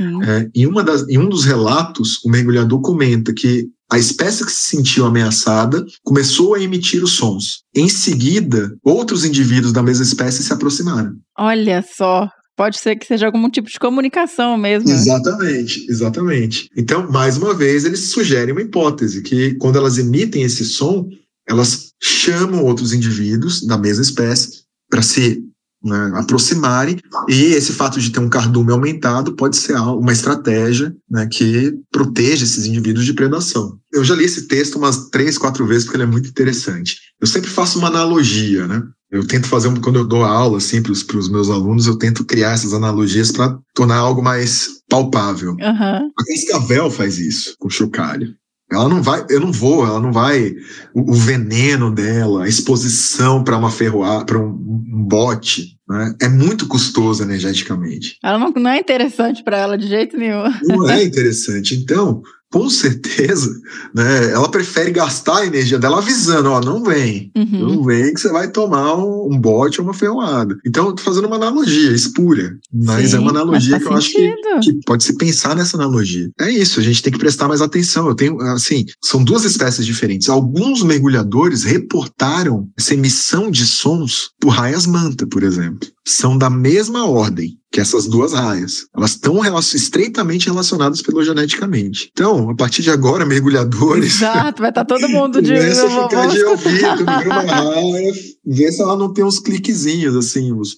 [0.00, 4.50] é, em, uma das, em um dos relatos, o mergulhador comenta que a espécie que
[4.50, 7.62] se sentiu ameaçada começou a emitir os sons.
[7.74, 11.14] Em seguida, outros indivíduos da mesma espécie se aproximaram.
[11.38, 12.28] Olha só.
[12.56, 14.90] Pode ser que seja algum tipo de comunicação mesmo.
[14.90, 16.70] Exatamente, exatamente.
[16.74, 21.06] Então, mais uma vez, eles sugerem uma hipótese que quando elas emitem esse som,
[21.46, 25.45] elas chamam outros indivíduos da mesma espécie para se
[25.82, 26.98] né, aproximarem,
[27.28, 32.44] e esse fato de ter um cardume aumentado pode ser uma estratégia né, que proteja
[32.44, 33.78] esses indivíduos de predação.
[33.92, 36.96] Eu já li esse texto umas três, quatro vezes porque ele é muito interessante.
[37.20, 38.82] Eu sempre faço uma analogia, né?
[39.10, 42.52] Eu tento fazer, quando eu dou aula assim, para os meus alunos, eu tento criar
[42.52, 45.56] essas analogias para tornar algo mais palpável.
[45.60, 46.10] Aham.
[46.18, 48.34] A cascavel faz isso com o chocalho.
[48.70, 50.56] Ela não vai, eu não vou, ela não vai.
[50.92, 56.28] O, o veneno dela, a exposição para uma ferroada, para um, um bote, né, é
[56.28, 58.18] muito custoso energeticamente.
[58.22, 60.44] Ela não, não é interessante pra ela de jeito nenhum.
[60.64, 61.76] Não é interessante.
[61.76, 62.22] Então,
[62.52, 63.50] com certeza,
[63.94, 67.30] né, ela prefere gastar a energia dela avisando: ó, não vem.
[67.36, 67.58] Uhum.
[67.76, 70.56] Não vem que você vai tomar um, um bote ou uma ferroada.
[70.64, 74.12] Então, eu tô fazendo uma analogia espúria, mas Sim, é uma analogia que eu acho
[74.12, 74.60] que sentido.
[74.62, 76.28] que pode se pensar nessa analogia.
[76.40, 78.06] É isso, a gente tem que prestar mais atenção.
[78.08, 80.28] Eu tenho, assim, são duas espécies diferentes.
[80.28, 85.88] Alguns mergulhadores reportaram essa emissão de sons por raias manta, por exemplo.
[86.06, 88.86] São da mesma ordem que essas duas raias.
[88.96, 92.08] Elas estão estreitamente relacionadas filogeneticamente.
[92.12, 94.14] Então, a partir de agora, mergulhadores.
[94.16, 95.52] Exato, vai estar todo mundo de.
[95.52, 98.12] Começa a ficar de ouvido, uma raia,
[98.46, 100.76] vê se ela não tem uns cliquezinhos, assim, uns.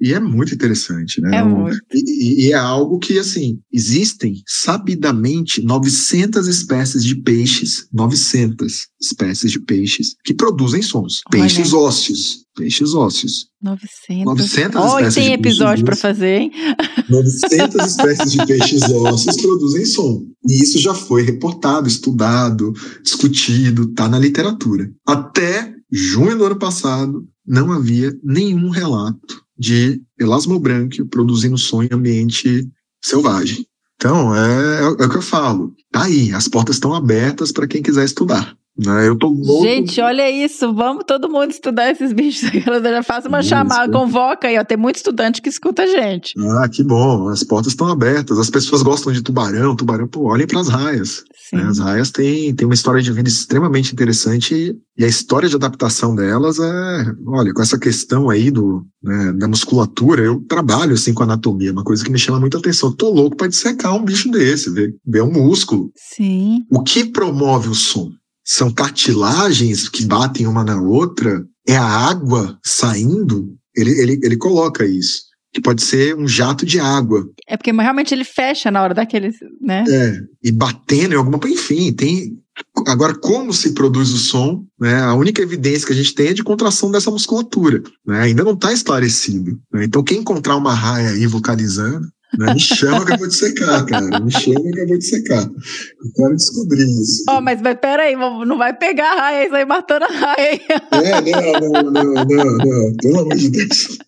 [0.00, 1.38] E é muito interessante, né?
[1.38, 1.78] É muito.
[1.92, 9.60] e, e- é algo que, assim, existem sabidamente 900 espécies de peixes, 900 espécies de
[9.60, 11.20] peixes que produzem sons.
[11.32, 11.42] Olha.
[11.42, 12.45] Peixes ósseos.
[12.56, 13.48] Peixes ósseos.
[13.62, 14.24] 900.
[14.24, 16.50] 900 Oh, espécies tem episódio peixes fazer, hein?
[17.08, 20.22] 900 espécies de peixes ósseos produzem som.
[20.48, 24.90] E isso já foi reportado, estudado, discutido, tá na literatura.
[25.06, 32.68] Até junho do ano passado, não havia nenhum relato de elasmobranquio produzindo som em ambiente
[33.04, 33.66] selvagem.
[33.96, 35.72] Então, é, é o que eu falo.
[35.90, 38.56] Tá aí, as portas estão abertas para quem quiser estudar.
[38.78, 39.08] Né?
[39.08, 39.64] Eu tô louco.
[39.64, 40.72] Gente, olha isso.
[40.74, 42.50] Vamos todo mundo estudar esses bichos.
[42.96, 43.48] Já faz uma Isso.
[43.48, 44.64] chamada, convoca aí, ó.
[44.64, 46.34] Tem muito estudante que escuta a gente.
[46.58, 48.38] Ah, que bom, as portas estão abertas.
[48.38, 51.24] As pessoas gostam de tubarão, tubarão, pô, olhem para as raias.
[51.52, 51.62] Né?
[51.62, 56.14] As raias têm, têm uma história de vida extremamente interessante e, a história de adaptação
[56.14, 61.22] delas é, olha, com essa questão aí do, né, da musculatura, eu trabalho assim com
[61.22, 62.92] anatomia, uma coisa que me chama muita atenção.
[62.92, 65.90] Tô louco para dissecar um bicho desse, ver, ver um músculo.
[65.94, 66.62] Sim.
[66.70, 68.10] O que promove o som?
[68.46, 71.44] São cartilagens que batem uma na outra?
[71.66, 73.56] É a água saindo?
[73.74, 75.24] Ele, ele, ele coloca isso.
[75.52, 77.26] Que pode ser um jato de água.
[77.48, 79.84] É porque realmente ele fecha na hora daqueles, né?
[79.88, 81.40] É, e batendo em alguma.
[81.48, 82.38] Enfim, tem.
[82.86, 85.00] Agora, como se produz o som, né?
[85.02, 87.82] A única evidência que a gente tem é de contração dessa musculatura.
[88.06, 88.20] Né?
[88.22, 89.58] Ainda não está esclarecido.
[89.72, 89.84] né?
[89.84, 92.06] Então, quem encontrar uma raia aí vocalizando,
[92.38, 94.20] Não, me chama que eu vou te secar, cara.
[94.20, 95.42] Me chama que eu vou te secar.
[95.42, 97.24] Eu quero descobrir isso.
[97.28, 100.60] Ó, oh, mas, mas peraí, não vai pegar a raia, isso aí matando a raia.
[100.92, 102.96] É, não, não, não, não, não.
[102.96, 103.98] Pelo amor de Deus.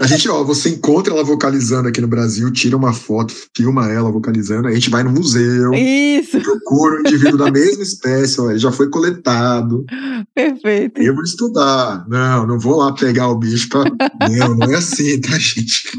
[0.00, 4.10] A gente, ó, você encontra ela vocalizando aqui no Brasil, tira uma foto, filma ela
[4.10, 5.72] vocalizando, a gente vai no museu.
[5.74, 6.40] Isso.
[6.40, 9.84] Procura um indivíduo da mesma espécie, ó, ele já foi coletado.
[10.34, 11.00] Perfeito.
[11.00, 12.06] Eu vou estudar.
[12.08, 13.84] Não, não vou lá pegar o bicho pra.
[14.28, 15.90] Não, não é assim, tá, gente?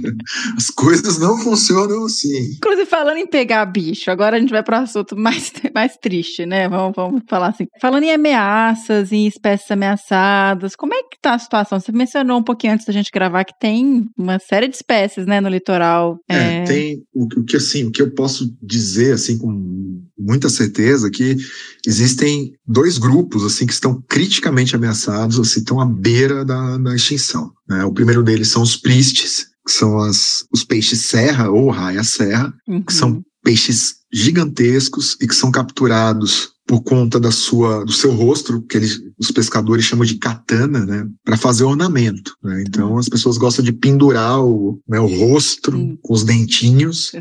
[0.57, 2.55] As coisas não funcionam assim.
[2.57, 6.45] Inclusive, falando em pegar bicho, agora a gente vai para um assunto mais, mais triste,
[6.45, 6.67] né?
[6.67, 7.67] Vamos, vamos falar assim.
[7.81, 11.79] Falando em ameaças, em espécies ameaçadas, como é que tá a situação?
[11.79, 15.39] Você mencionou um pouquinho antes da gente gravar que tem uma série de espécies, né,
[15.39, 16.19] no litoral.
[16.27, 16.63] É, é...
[16.63, 21.37] tem o, o, que assim, o que eu posso dizer assim com muita certeza que
[21.85, 27.51] existem dois grupos assim que estão criticamente ameaçados, assim, estão à beira da, da extinção.
[27.67, 27.83] Né?
[27.85, 32.81] O primeiro deles são os pristes, que são as, os peixes serra ou raia-serra, uhum.
[32.81, 38.61] que são peixes gigantescos e que são capturados por conta da sua, do seu rosto,
[38.61, 42.35] que eles, os pescadores chamam de katana, né, para fazer ornamento.
[42.43, 42.63] Né?
[42.67, 45.97] Então as pessoas gostam de pendurar o, né, o rosto Sim.
[45.99, 47.11] com os dentinhos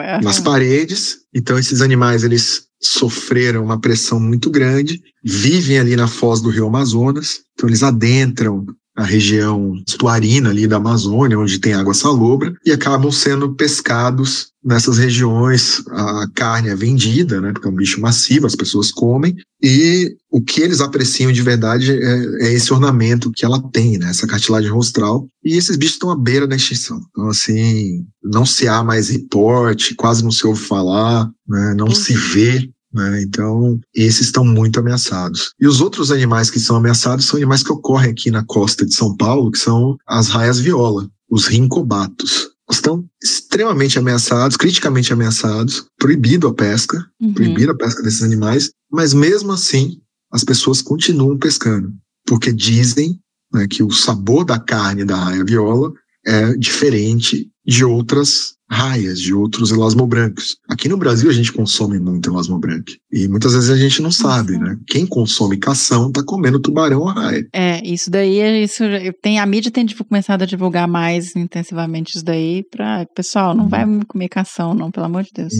[0.00, 0.20] é.
[0.20, 1.18] nas paredes.
[1.32, 6.66] Então esses animais eles sofreram uma pressão muito grande, vivem ali na foz do Rio
[6.66, 8.66] Amazonas, então eles adentram
[8.98, 14.98] a região estuarina ali da Amazônia, onde tem água salobra, e acabam sendo pescados nessas
[14.98, 15.84] regiões.
[15.88, 20.42] A carne é vendida, né, porque é um bicho massivo, as pessoas comem, e o
[20.42, 24.70] que eles apreciam de verdade é, é esse ornamento que ela tem, né, essa cartilagem
[24.70, 27.00] rostral, e esses bichos estão à beira da extinção.
[27.10, 32.14] Então, assim, não se há mais reporte, quase não se ouve falar, né, não se
[32.14, 32.68] vê
[32.98, 33.22] né?
[33.22, 35.52] Então, esses estão muito ameaçados.
[35.60, 38.94] E os outros animais que são ameaçados são animais que ocorrem aqui na costa de
[38.94, 42.50] São Paulo, que são as raias viola, os rincobatos.
[42.70, 47.32] Estão extremamente ameaçados, criticamente ameaçados, proibido a pesca, uhum.
[47.32, 51.90] proibido a pesca desses animais, mas mesmo assim as pessoas continuam pescando,
[52.26, 53.18] porque dizem
[53.52, 55.92] né, que o sabor da carne da raia viola
[56.26, 60.56] é diferente de outras raias, de outros elasmobrancos.
[60.68, 62.92] Aqui no Brasil a gente consome muito elasmobranco.
[63.10, 64.60] E muitas vezes a gente não sabe, uhum.
[64.60, 64.78] né?
[64.86, 67.46] Quem consome cação tá comendo tubarão ou raia.
[67.52, 68.84] É, isso daí, é isso
[69.22, 73.84] tem a mídia tem começado a divulgar mais intensivamente isso daí para pessoal, não vai
[73.84, 74.00] uhum.
[74.06, 75.52] comer cação não, pelo amor de Deus.
[75.52, 75.58] É.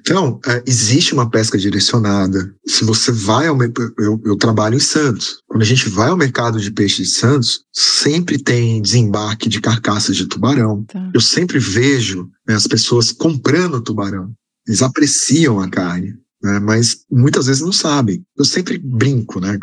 [0.00, 2.52] Então, é, existe uma pesca direcionada.
[2.66, 3.58] Se você vai ao
[3.98, 5.42] eu, eu trabalho em Santos.
[5.46, 10.16] Quando a gente vai ao mercado de peixe de Santos, sempre tem desembarque de carcaças
[10.16, 10.84] de tubarão.
[10.84, 11.10] Tá.
[11.14, 14.32] Eu sempre vejo né, as pessoas comprando tubarão.
[14.66, 16.14] Eles apreciam a carne.
[16.40, 18.22] Né, mas muitas vezes não sabem.
[18.36, 19.58] Eu sempre brinco, né?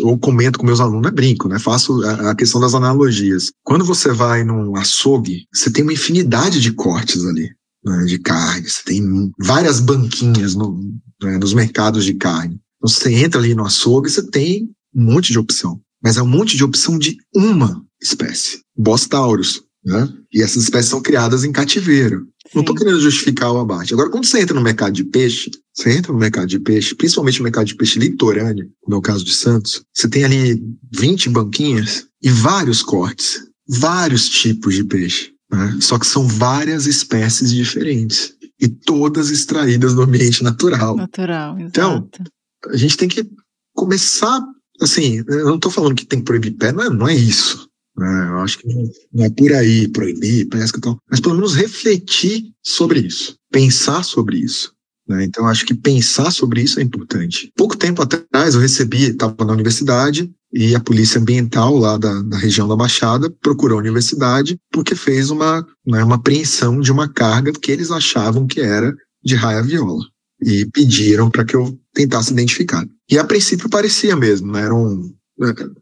[0.00, 1.58] Ou comento com meus alunos, é brinco, né?
[1.58, 3.50] Faço a, a, questão das analogias.
[3.64, 7.48] Quando você vai num açougue, você tem uma infinidade de cortes ali,
[7.82, 8.68] né, de carne.
[8.68, 10.78] Você tem várias banquinhas no,
[11.22, 12.60] né, nos mercados de carne.
[12.76, 15.80] Então, você entra ali no açougue, você tem um monte de opção.
[16.02, 19.62] Mas é um monte de opção de uma espécie, Bostaurus.
[19.84, 20.08] Né?
[20.32, 22.26] E essas espécies são criadas em cativeiro.
[22.46, 22.52] Sim.
[22.54, 23.94] Não estou querendo justificar o abate.
[23.94, 27.38] Agora, quando você entra no mercado de peixe, você entra no mercado de peixe, principalmente
[27.38, 30.60] no mercado de peixe litorâneo, como é o caso de Santos, você tem ali
[30.92, 35.32] 20 banquinhas e vários cortes, vários tipos de peixe.
[35.50, 35.78] Né?
[35.80, 38.36] Só que são várias espécies diferentes.
[38.60, 40.96] E todas extraídas do ambiente natural.
[40.96, 42.22] Natural, então, exato.
[42.58, 43.24] Então, a gente tem que
[43.72, 44.42] começar,
[44.80, 47.67] assim, eu não estou falando que tem que proibir pé, não é, não é isso.
[47.98, 48.28] Né?
[48.30, 48.68] Eu acho que
[49.12, 54.04] não é por aí proibir pesca e tal, mas pelo menos refletir sobre isso, pensar
[54.04, 54.72] sobre isso.
[55.08, 55.24] Né?
[55.24, 57.50] Então, acho que pensar sobre isso é importante.
[57.56, 62.38] Pouco tempo atrás, eu recebi, estava na universidade, e a polícia ambiental lá da, da,
[62.38, 67.52] região da Baixada procurou a universidade porque fez uma, né, uma apreensão de uma carga
[67.52, 70.04] que eles achavam que era de raia viola.
[70.40, 72.86] E pediram para que eu tentasse identificar.
[73.10, 74.62] E a princípio parecia mesmo, né?
[74.62, 75.12] era um,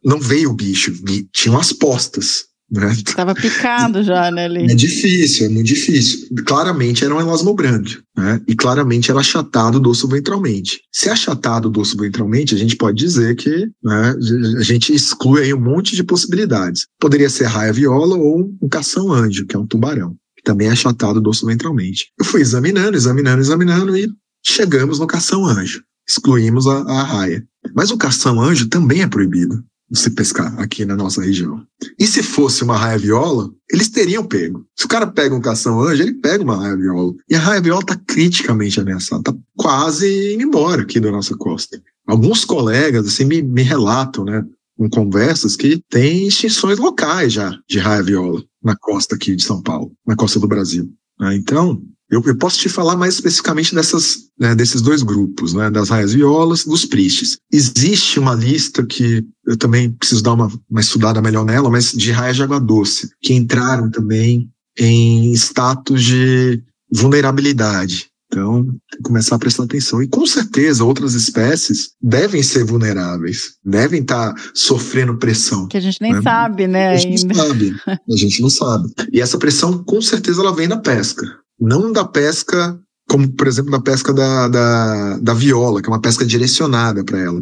[0.04, 0.92] não veio o bicho,
[1.32, 2.46] tinham as postas.
[2.68, 2.92] Né?
[2.92, 4.64] Estava picado já, né, ali.
[4.64, 6.28] É difícil, é muito difícil.
[6.44, 8.40] Claramente era um elasmobranquio, né?
[8.48, 10.80] E claramente era achatado doce ventralmente.
[10.92, 14.14] Se é achatado doce ventralmente, a gente pode dizer que né,
[14.58, 16.86] a gente exclui aí um monte de possibilidades.
[16.98, 20.72] Poderia ser raia viola ou um cação anjo, que é um tubarão, que também é
[20.72, 22.06] achatado doce ventralmente.
[22.18, 24.08] Eu fui examinando, examinando, examinando e
[24.44, 25.82] chegamos no cação anjo.
[26.08, 27.46] Excluímos a, a raia.
[27.74, 31.64] Mas o cação-anjo também é proibido de se pescar aqui na nossa região.
[31.98, 34.66] E se fosse uma raia-viola, eles teriam pego.
[34.76, 37.14] Se o cara pega um cação-anjo, ele pega uma raia-viola.
[37.28, 41.80] E a raia-viola está criticamente ameaçada, está quase indo embora aqui da nossa costa.
[42.06, 44.44] Alguns colegas assim me, me relatam, né,
[44.76, 49.92] com conversas que tem extinções locais já de raia-viola na costa aqui de São Paulo,
[50.06, 50.90] na costa do Brasil.
[51.18, 51.36] Né?
[51.36, 51.80] Então,
[52.10, 56.12] eu, eu, posso te falar mais especificamente dessas, né, desses dois grupos, né, das raias
[56.12, 57.38] violas dos pristes.
[57.52, 62.12] Existe uma lista que eu também preciso dar uma, uma estudada melhor nela, mas de
[62.12, 64.48] raias de água doce, que entraram também
[64.78, 68.08] em status de vulnerabilidade.
[68.28, 70.02] Então, tem que começar a prestar atenção.
[70.02, 75.68] E com certeza outras espécies devem ser vulneráveis, devem estar sofrendo pressão.
[75.68, 76.22] Que a gente nem né?
[76.22, 76.88] sabe, né?
[76.88, 77.34] A gente ainda.
[77.34, 77.76] não sabe.
[77.86, 78.92] A gente não sabe.
[79.12, 81.24] E essa pressão, com certeza, ela vem da pesca.
[81.58, 82.78] Não da pesca,
[83.08, 87.18] como por exemplo da pesca da, da, da viola, que é uma pesca direcionada para
[87.18, 87.40] ela,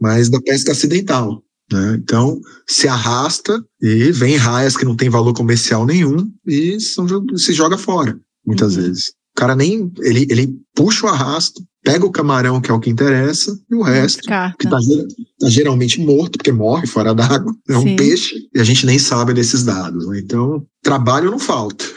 [0.00, 1.42] mas da pesca acidental.
[1.72, 1.98] Né?
[2.02, 7.06] Então, se arrasta e vem raias que não tem valor comercial nenhum e são,
[7.36, 8.82] se joga fora, muitas uhum.
[8.82, 9.08] vezes.
[9.08, 9.92] O cara nem.
[10.00, 13.82] Ele, ele puxa o arrasto, pega o camarão, que é o que interessa, e o
[13.82, 14.56] resto, Descarta.
[14.58, 14.78] que tá,
[15.38, 17.92] tá, geralmente morto, porque morre fora d'água, é Sim.
[17.92, 20.08] um peixe, e a gente nem sabe desses dados.
[20.08, 20.18] Né?
[20.18, 21.84] Então, trabalho não falta.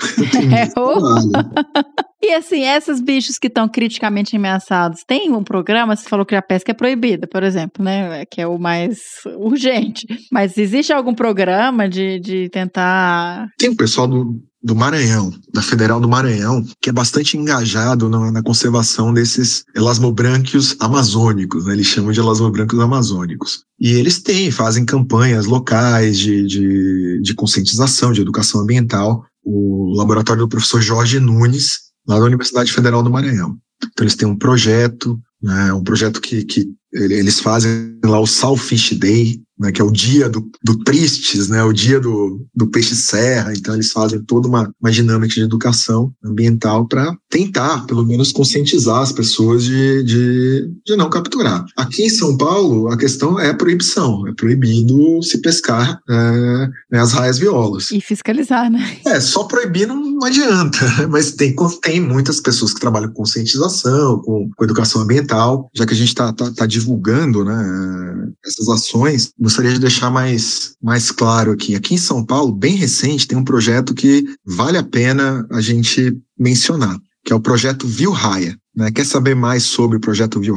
[0.47, 0.67] É,
[2.21, 6.41] e assim, esses bichos que estão criticamente ameaçados, tem um programa, você falou que a
[6.41, 8.25] pesca é proibida, por exemplo, né?
[8.25, 8.99] Que é o mais
[9.37, 10.05] urgente.
[10.31, 13.47] Mas existe algum programa de, de tentar.
[13.57, 18.29] Tem o pessoal do, do Maranhão, da Federal do Maranhão, que é bastante engajado na,
[18.29, 21.73] na conservação desses elasmobrânquios amazônicos, né?
[21.73, 23.63] eles chamam de elasmobrânquios amazônicos.
[23.79, 29.23] E eles têm, fazem campanhas locais de, de, de conscientização, de educação ambiental.
[29.41, 33.55] O laboratório do professor Jorge Nunes, lá da Universidade Federal do Maranhão.
[33.81, 38.93] Então eles têm um projeto, né, um projeto que, que eles fazem lá o Saltfish
[38.93, 42.95] Day, né, que é o dia do, do tristes, né, o dia do, do peixe
[42.95, 43.53] serra.
[43.53, 49.01] Então eles fazem toda uma, uma dinâmica de educação ambiental para tentar, pelo menos, conscientizar
[49.01, 51.65] as pessoas de, de, de não capturar.
[51.75, 54.27] Aqui em São Paulo, a questão é a proibição.
[54.27, 57.91] É proibido se pescar é, né, as raias violas.
[57.91, 58.97] E fiscalizar, né?
[59.05, 60.77] É, só proibir não, não adianta.
[61.09, 65.93] Mas tem, tem muitas pessoas que trabalham com conscientização, com, com educação ambiental, já que
[65.93, 71.51] a gente está tá, tá divulgando né, essas ações gostaria de deixar mais, mais claro
[71.51, 71.75] aqui.
[71.75, 76.15] Aqui em São Paulo, bem recente, tem um projeto que vale a pena a gente
[76.37, 78.13] mencionar, que é o projeto Viu.
[78.75, 78.91] Né?
[78.91, 80.55] Quer saber mais sobre o projeto Viu?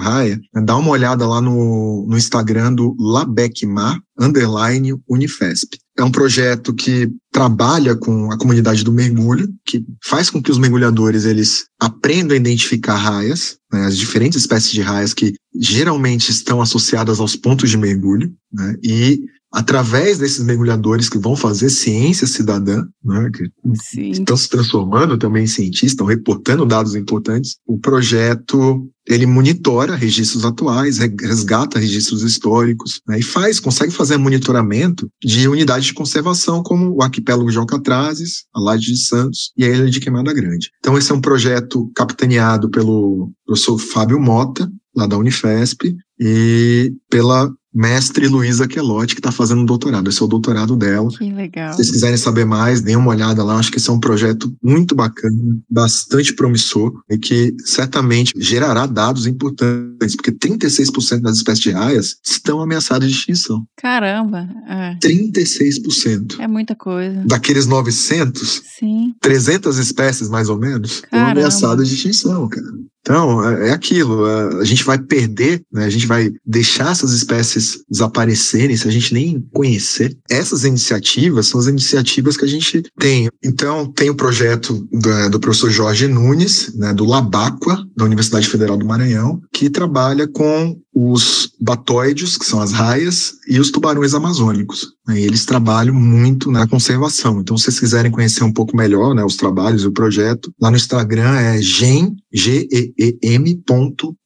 [0.64, 5.78] Dá uma olhada lá no, no Instagram do Labecmar, underline Unifesp.
[5.98, 10.58] É um projeto que trabalha com a comunidade do mergulho, que faz com que os
[10.58, 16.60] mergulhadores eles aprendam a identificar raias, né, as diferentes espécies de raias que geralmente estão
[16.60, 19.20] associadas aos pontos de mergulho, né, e
[19.52, 24.10] através desses mergulhadores que vão fazer ciência cidadã, né, que Sim.
[24.10, 30.44] estão se transformando também em cientistas, estão reportando dados importantes, o projeto ele monitora registros
[30.44, 36.94] atuais, resgata registros históricos né, e faz, consegue fazer monitoramento de unidades de conservação como
[36.94, 40.70] o arquipélago de Alcatrazes, a Laje de Santos e a Ilha de Queimada Grande.
[40.78, 47.50] Então esse é um projeto capitaneado pelo professor Fábio Mota, lá da Unifesp, e pela
[47.72, 50.08] mestre Luísa Quelotti, que está fazendo um doutorado.
[50.08, 51.08] Esse é o doutorado dela.
[51.10, 51.70] Que legal.
[51.72, 53.56] Se vocês quiserem saber mais, deem uma olhada lá.
[53.56, 59.26] Acho que esse é um projeto muito bacana, bastante promissor e que certamente gerará dados
[59.26, 63.64] importantes, porque 36% das espécies de raias estão ameaçadas de extinção.
[63.76, 64.48] Caramba!
[64.68, 64.96] É.
[64.96, 66.40] 36%.
[66.40, 67.22] É muita coisa.
[67.24, 69.14] Daqueles 900, Sim.
[69.20, 72.66] 300 espécies, mais ou menos, estão ameaçadas de extinção, cara.
[73.00, 77.82] Então, é, é aquilo, a gente vai perder, né, a gente vai deixar essas espécies
[77.90, 80.16] desaparecerem se a gente nem conhecer.
[80.28, 83.28] Essas iniciativas são as iniciativas que a gente tem.
[83.42, 88.76] Então, tem o projeto do, do professor Jorge Nunes, né, do Labacua, da Universidade Federal
[88.76, 94.88] do Maranhão, que trabalha com os batóides, que são as raias, e os tubarões amazônicos.
[95.10, 97.40] Né, eles trabalham muito na conservação.
[97.40, 100.70] Então, se vocês quiserem conhecer um pouco melhor né, os trabalhos e o projeto, lá
[100.70, 103.62] no Instagram é gen, G-E-E-M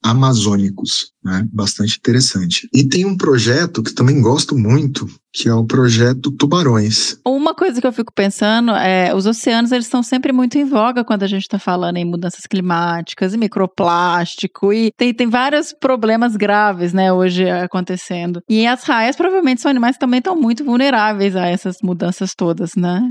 [0.02, 1.46] amazônicos né?
[1.52, 2.68] Bastante interessante.
[2.72, 7.16] E tem um projeto que também gosto muito, que é o projeto Tubarões.
[7.26, 11.02] Uma coisa que eu fico pensando é, os oceanos eles estão sempre muito em voga
[11.02, 16.36] quando a gente está falando em mudanças climáticas e microplástico e tem, tem vários problemas
[16.36, 18.40] graves, né, hoje acontecendo.
[18.48, 22.72] E as raias provavelmente são animais que também estão muito vulneráveis a essas mudanças todas,
[22.76, 23.02] né?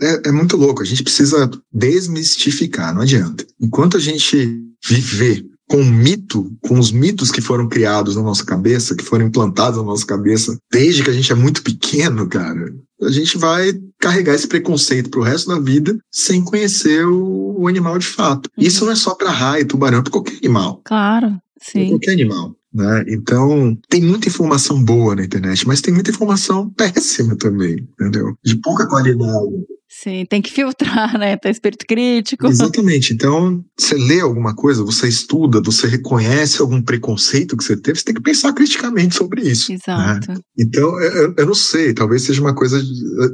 [0.00, 0.82] É, é muito louco.
[0.82, 3.44] A gente precisa desmistificar, não adianta.
[3.60, 8.44] Enquanto a gente viver com o mito, com os mitos que foram criados na nossa
[8.44, 12.74] cabeça, que foram implantados na nossa cabeça, desde que a gente é muito pequeno, cara,
[13.02, 17.98] a gente vai carregar esse preconceito pro resto da vida sem conhecer o, o animal
[17.98, 18.50] de fato.
[18.56, 18.64] Uhum.
[18.64, 20.80] Isso não é só para raio, tubarão, é para qualquer animal.
[20.84, 21.90] Claro, sim.
[21.90, 22.56] qualquer animal.
[22.72, 23.04] Né?
[23.08, 28.34] Então, tem muita informação boa na internet, mas tem muita informação péssima também, entendeu?
[28.44, 29.66] De pouca qualidade.
[30.00, 31.36] Sim, tem que filtrar, né?
[31.36, 32.46] Tem espírito crítico.
[32.46, 33.12] Exatamente.
[33.12, 38.04] Então, você lê alguma coisa, você estuda, você reconhece algum preconceito que você teve, você
[38.04, 39.72] tem que pensar criticamente sobre isso.
[39.72, 40.30] Exato.
[40.30, 40.38] Né?
[40.56, 42.80] Então, eu, eu, não sei, talvez seja uma coisa.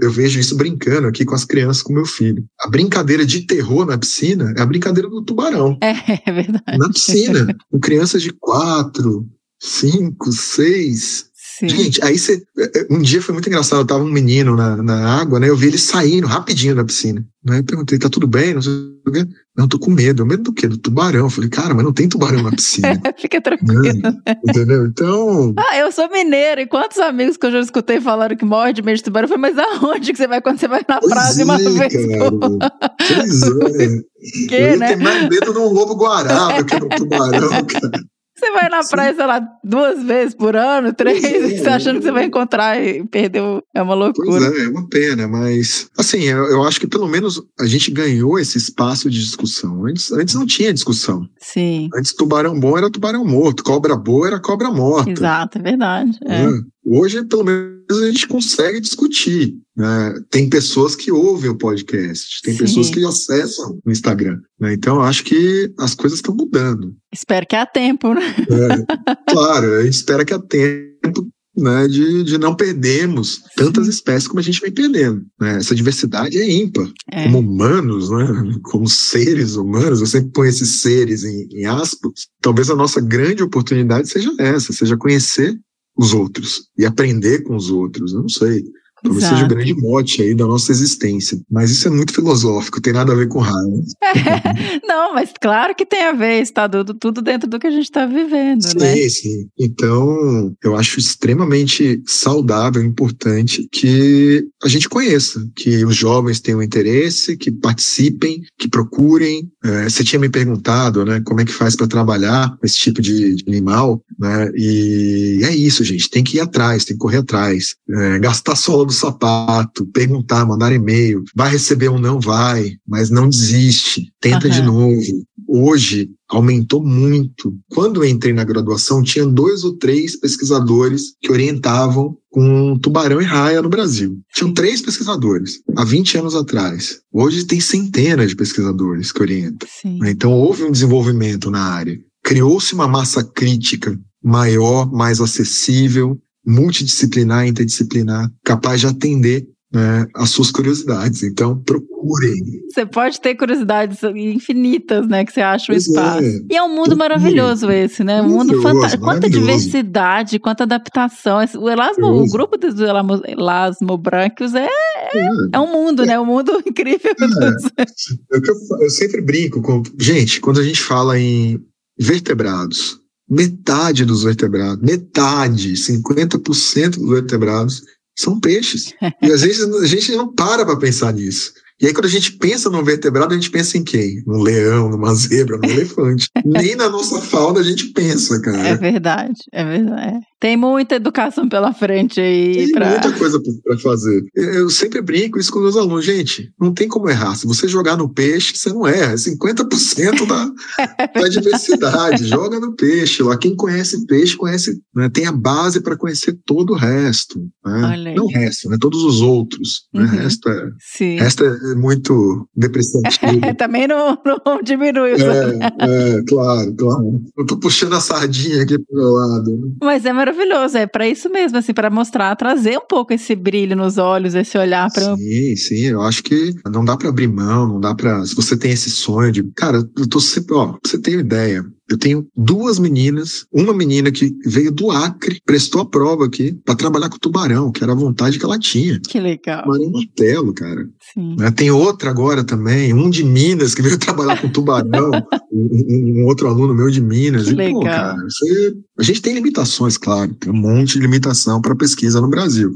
[0.00, 2.42] Eu vejo isso brincando aqui com as crianças, com meu filho.
[2.58, 5.76] A brincadeira de terror na piscina é a brincadeira do tubarão.
[5.82, 6.78] É, é verdade.
[6.78, 9.28] Na piscina, com crianças de quatro,
[9.60, 11.26] cinco, seis,
[11.58, 11.68] Sim.
[11.68, 12.42] Gente, aí você.
[12.90, 15.48] Um dia foi muito engraçado, eu tava um menino na, na água, né?
[15.48, 17.24] Eu vi ele saindo rapidinho da piscina.
[17.44, 17.60] Né?
[17.60, 18.54] Eu perguntei, tá tudo bem?
[18.54, 18.72] Não sei
[19.06, 19.24] o quê.
[19.56, 20.26] Não, tô com medo.
[20.26, 20.66] Medo do quê?
[20.66, 21.20] Do tubarão.
[21.20, 23.00] Eu falei, cara, mas não tem tubarão na piscina.
[23.16, 23.82] Fica tranquilo.
[23.82, 24.36] Né?
[24.48, 24.86] Entendeu?
[24.86, 25.54] Então.
[25.56, 28.82] Ah, eu sou mineiro, e quantos amigos que eu já escutei falaram que morre de
[28.82, 29.28] medo de tubarão?
[29.28, 31.94] Eu falei, mas aonde que você vai quando você vai na praia é, uma vez?
[31.94, 32.74] Cara.
[32.98, 33.42] Pois
[33.80, 34.02] é.
[34.48, 34.88] Que, eu ia né?
[34.88, 37.90] ter mais medo de um lobo guará do que do tubarão, cara.
[38.36, 41.56] Você vai na praia, sei lá, duas vezes por ano, três, é.
[41.58, 43.62] você achando que você vai encontrar e perdeu.
[43.72, 44.58] É uma Pois loucura.
[44.60, 48.38] é, é uma pena, mas assim, eu, eu acho que pelo menos a gente ganhou
[48.38, 49.86] esse espaço de discussão.
[49.86, 51.28] Antes, antes não tinha discussão.
[51.38, 55.10] Sim, Antes tubarão bom era tubarão morto, cobra boa era cobra morta.
[55.10, 56.18] exato, é verdade.
[56.26, 56.73] É.
[56.86, 59.56] Hoje, pelo menos, a gente consegue discutir.
[59.76, 60.14] né?
[60.30, 62.58] Tem pessoas que ouvem o podcast, tem Sim.
[62.60, 64.38] pessoas que acessam o Instagram.
[64.60, 64.72] né?
[64.74, 66.94] Então, acho que as coisas estão mudando.
[67.12, 68.22] Espero que há tempo, né?
[68.50, 74.26] É, claro, a gente espera que há tempo né, de, de não perdermos tantas espécies
[74.26, 75.24] como a gente vem perdendo.
[75.40, 75.56] né?
[75.58, 76.88] Essa diversidade é ímpar.
[77.12, 77.24] É.
[77.24, 78.26] Como humanos, né,
[78.64, 82.26] como seres humanos, eu sempre ponho esses seres em, em aspas.
[82.42, 85.56] Talvez a nossa grande oportunidade seja essa, seja conhecer
[85.96, 88.12] os outros e aprender com os outros.
[88.12, 88.64] Não sei.
[89.04, 89.54] Talvez seja o Exato.
[89.54, 91.38] grande mote aí da nossa existência.
[91.50, 93.82] Mas isso é muito filosófico, tem nada a ver com raiva.
[94.88, 97.84] Não, mas claro que tem a ver, está tudo, tudo dentro do que a gente
[97.84, 98.96] está vivendo, né?
[98.96, 99.48] Sim, sim.
[99.58, 107.36] Então, eu acho extremamente saudável, importante que a gente conheça, que os jovens tenham interesse,
[107.36, 109.50] que participem, que procurem.
[109.62, 113.02] É, você tinha me perguntado, né, como é que faz para trabalhar com esse tipo
[113.02, 114.50] de, de animal, né?
[114.56, 116.08] E é isso, gente.
[116.08, 121.22] Tem que ir atrás, tem que correr atrás, É, gastar do sapato, perguntar, mandar e-mail.
[121.34, 124.10] Vai receber ou não vai, mas não desiste.
[124.20, 124.66] Tenta de Aham.
[124.66, 125.24] novo.
[125.46, 127.54] Hoje aumentou muito.
[127.70, 133.24] Quando eu entrei na graduação, tinha dois ou três pesquisadores que orientavam com tubarão e
[133.24, 134.18] raia no Brasil.
[134.34, 136.98] Tinham três pesquisadores há 20 anos atrás.
[137.12, 139.68] Hoje tem centenas de pesquisadores que orientam.
[139.80, 139.98] Sim.
[140.00, 140.10] né?
[140.10, 141.98] Então houve um desenvolvimento na área.
[142.24, 150.52] Criou-se uma massa crítica maior, mais acessível, multidisciplinar, interdisciplinar, capaz de atender né, as suas
[150.52, 151.24] curiosidades.
[151.24, 152.34] Então procurem.
[152.72, 155.24] Você pode ter curiosidades infinitas, né?
[155.24, 156.22] Que você acha o Pois espaço.
[156.22, 156.40] é.
[156.50, 156.98] E é um mundo Procure.
[156.98, 158.22] maravilhoso esse, né?
[158.22, 159.02] Um mundo fantástico.
[159.02, 161.38] Quanta diversidade, quanta adaptação.
[161.58, 165.28] O Elasmo, o grupo dos Elasmo, Elasmo Brancos é, É.
[165.54, 166.20] é um mundo, né?
[166.20, 167.12] Um mundo incrível.
[167.18, 169.82] dos- É eu, eu sempre brinco com.
[169.98, 171.58] Gente, quando a gente fala em
[171.98, 177.82] vertebrados, metade dos vertebrados, metade, 50% dos vertebrados
[178.16, 178.94] são peixes.
[179.22, 181.52] E às vezes a gente não para para pensar nisso.
[181.80, 184.22] E aí, quando a gente pensa num vertebrado, a gente pensa em quem?
[184.26, 186.28] Num leão, numa zebra, num elefante.
[186.44, 188.76] Nem na nossa fauna a gente pensa, É cara.
[188.76, 190.18] verdade, é verdade.
[190.40, 192.90] Tem muita educação pela frente aí Tem pra.
[192.90, 194.22] muita coisa para fazer.
[194.34, 196.04] Eu sempre brinco isso com meus alunos.
[196.04, 197.34] Gente, não tem como errar.
[197.34, 199.12] Se você jogar no peixe, você não erra.
[199.12, 200.50] É 50% da,
[201.20, 202.26] da diversidade.
[202.26, 203.22] Joga no peixe.
[203.22, 207.40] Lá quem conhece peixe conhece, né, tem a base para conhecer todo o resto.
[207.64, 208.12] né?
[208.14, 208.76] Não o resto, né?
[208.78, 209.84] Todos os outros.
[209.94, 210.02] Né?
[210.02, 210.08] Uhum.
[210.10, 211.16] Resto é, Sim.
[211.16, 213.44] resto é muito depreciativo.
[213.44, 215.12] É, também não, não diminui.
[215.12, 217.22] É, é, claro, claro.
[217.36, 219.50] Eu tô puxando a sardinha aqui pro meu lado.
[219.50, 219.72] né?
[219.82, 223.76] Mas é maravilhoso, é pra isso mesmo, assim, pra mostrar, trazer um pouco esse brilho
[223.76, 227.66] nos olhos, esse olhar para Sim, sim, eu acho que não dá pra abrir mão,
[227.68, 228.24] não dá pra.
[228.24, 229.42] Se você tem esse sonho de.
[229.54, 230.54] Cara, eu tô sempre.
[230.54, 231.64] Ó, pra você ter uma ideia.
[231.90, 236.74] Eu tenho duas meninas, uma menina que veio do Acre, prestou a prova aqui pra
[236.74, 238.98] trabalhar com tubarão, que era a vontade que ela tinha.
[239.06, 239.62] Que legal.
[239.64, 240.88] Tubarão martelo, cara.
[241.12, 241.36] Sim.
[241.36, 241.50] Né?
[241.50, 245.10] Tem outra agora também, um de Minas que veio trabalhar com tubarão,
[245.52, 247.44] um, um- outro aluno meu de Minas.
[247.44, 247.82] Que e, pô, legal.
[247.82, 252.28] cara, você- a gente tem limitações, claro, tem um monte de limitação para pesquisa no
[252.30, 252.70] Brasil.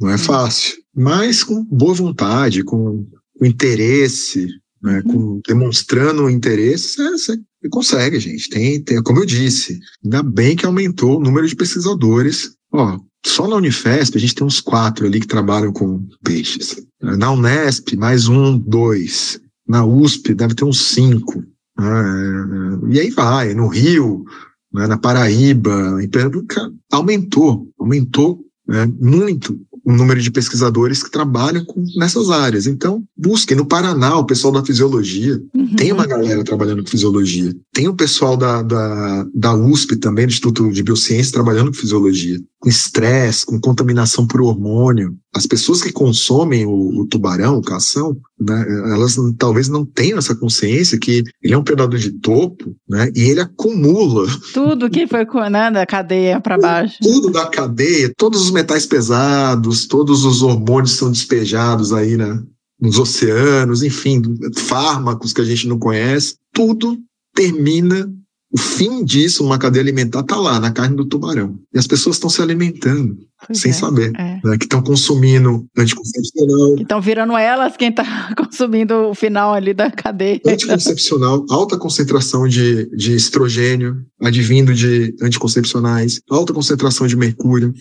[0.00, 3.06] Não é fácil, mas com boa vontade, com,
[3.38, 4.46] com interesse,
[4.82, 5.12] né, Uhum.
[5.12, 8.50] com, demonstrando interesse, você, você consegue, gente.
[8.50, 12.54] Tem, tem, como eu disse, ainda bem que aumentou o número de pesquisadores.
[12.72, 16.76] Ó, só na Unifesp a gente tem uns quatro ali que trabalham com peixes.
[17.00, 19.40] Na Unesp, mais um, dois.
[19.66, 21.42] Na USP deve ter uns cinco.
[21.78, 22.78] né?
[22.90, 24.24] E aí vai, no Rio,
[24.72, 26.46] né, na Paraíba, em Pernambuco,
[26.92, 32.66] aumentou, aumentou né, muito o número de pesquisadores que trabalham com, nessas áreas.
[32.66, 33.56] Então, busquem.
[33.56, 35.76] No Paraná, o pessoal da fisiologia, Uhum.
[35.76, 37.54] tem uma galera trabalhando com fisiologia.
[37.72, 42.40] Tem o pessoal da, da, da USP também, do Instituto de Biociência, trabalhando com fisiologia.
[42.58, 45.14] Com estresse, com contaminação por hormônio.
[45.34, 50.34] As pessoas que consomem o, o tubarão, o cação, né, elas talvez não tenham essa
[50.34, 55.26] consciência que ele é um predador de topo, né, e ele acumula Tudo que foi
[55.50, 56.98] né, da cadeia pra baixo.
[57.02, 62.42] tudo da cadeia, todos os metais pesados, todos os hormônios são despejados aí, né?
[62.80, 64.22] Nos oceanos, enfim,
[64.56, 66.98] fármacos que a gente não conhece, tudo
[67.34, 68.12] termina.
[68.52, 71.58] O fim disso, uma cadeia alimentar, tá lá, na carne do tubarão.
[71.74, 73.74] E as pessoas estão se alimentando, Pois sem é.
[73.74, 74.12] saber.
[74.16, 74.40] É.
[74.44, 74.58] Né?
[74.58, 78.04] Que estão consumindo anticoncepcional, Que estão virando elas quem tá
[78.36, 80.40] consumindo o final ali da cadeia.
[80.46, 87.72] anticoncepcional, alta concentração de, de estrogênio, advindo de anticoncepcionais, alta concentração de mercúrio.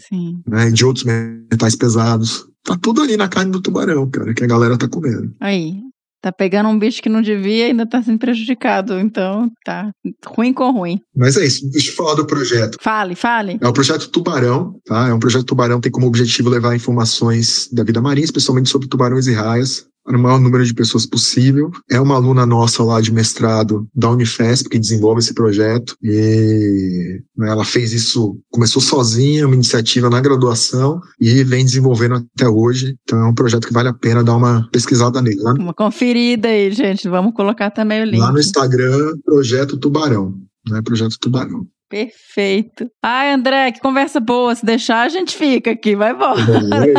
[0.47, 2.45] Né, de outros metais pesados.
[2.63, 5.33] Tá tudo ali na carne do tubarão, cara, que a galera tá comendo.
[5.39, 5.75] Aí.
[6.23, 8.97] Tá pegando um bicho que não devia e ainda tá sendo prejudicado.
[8.97, 9.91] Então, tá
[10.25, 11.01] ruim com ruim.
[11.13, 12.77] Mas é isso, deixa eu falar do projeto.
[12.79, 13.57] Fale, fale.
[13.59, 15.09] É o projeto Tubarão, tá?
[15.09, 19.27] É um projeto Tubarão, tem como objetivo levar informações da vida marinha, especialmente sobre tubarões
[19.27, 21.71] e raias, para o maior número de pessoas possível.
[21.89, 27.49] É uma aluna nossa lá de mestrado da Unifesp que desenvolve esse projeto e né,
[27.49, 32.95] ela fez isso, começou sozinha, uma iniciativa na graduação e vem desenvolvendo até hoje.
[33.03, 35.41] Então é um projeto que vale a pena dar uma pesquisada nele.
[35.41, 37.07] Lá Uma conferida aí, gente.
[37.07, 38.19] Vamos colocar também o link.
[38.19, 40.33] Lá no Instagram, Projeto Tubarão.
[40.69, 40.81] Né?
[40.83, 41.65] Projeto Tubarão.
[41.89, 42.89] Perfeito.
[43.03, 44.55] Ai, André, que conversa boa.
[44.55, 45.95] Se deixar, a gente fica aqui.
[45.95, 46.41] Vai embora.
[46.41, 46.93] É,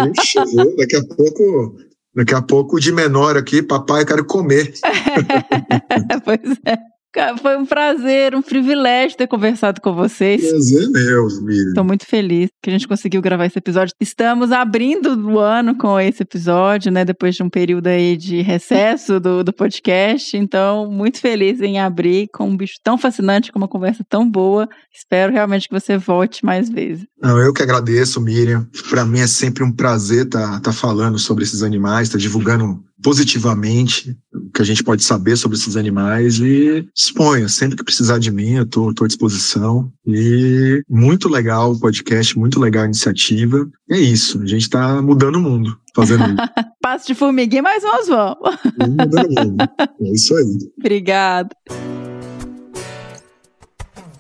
[0.77, 1.77] daqui a pouco.
[2.15, 4.73] Daqui a pouco, de menor aqui, papai, eu quero comer.
[6.25, 6.94] pois é.
[7.41, 10.49] Foi um prazer, um privilégio ter conversado com vocês.
[10.49, 11.69] Prazer meu, Miriam.
[11.69, 13.95] Estou muito feliz que a gente conseguiu gravar esse episódio.
[14.01, 17.05] Estamos abrindo o ano com esse episódio, né?
[17.05, 20.37] Depois de um período aí de recesso do, do podcast.
[20.37, 24.69] Então, muito feliz em abrir com um bicho tão fascinante, com uma conversa tão boa.
[24.93, 27.07] Espero realmente que você volte mais vezes.
[27.23, 28.67] Não, eu que agradeço, Miriam.
[28.91, 32.83] Para mim é sempre um prazer estar tá, falando sobre esses animais, estar tá divulgando
[33.05, 37.47] positivamente o que a gente pode saber sobre esses animais e exponha.
[37.51, 39.93] Sempre que precisar de mim, eu estou à disposição.
[40.07, 43.69] E muito legal o podcast, muito legal a iniciativa.
[43.91, 46.37] E é isso, a gente está mudando o mundo fazendo isso.
[46.81, 48.39] Passo de formiguinha, mas nós vamos.
[48.79, 49.65] mudando o mundo.
[50.01, 50.59] É isso aí.
[50.81, 51.51] Obrigada.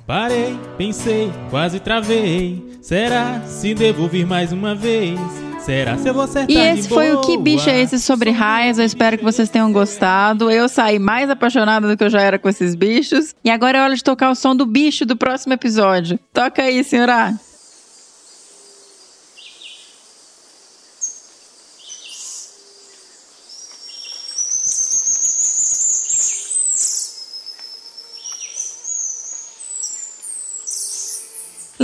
[0.07, 2.79] Parei, pensei, quase travei.
[2.83, 5.19] Será se devo vir mais uma vez?
[5.65, 8.79] Será se vou acertar E esse foi o Que Bicho é Esse sobre raias.
[8.79, 10.51] Eu espero que vocês tenham gostado.
[10.51, 13.35] Eu saí mais apaixonada do que eu já era com esses bichos.
[13.43, 16.19] E agora é hora de tocar o som do bicho do próximo episódio.
[16.35, 17.33] Toca aí, senhora.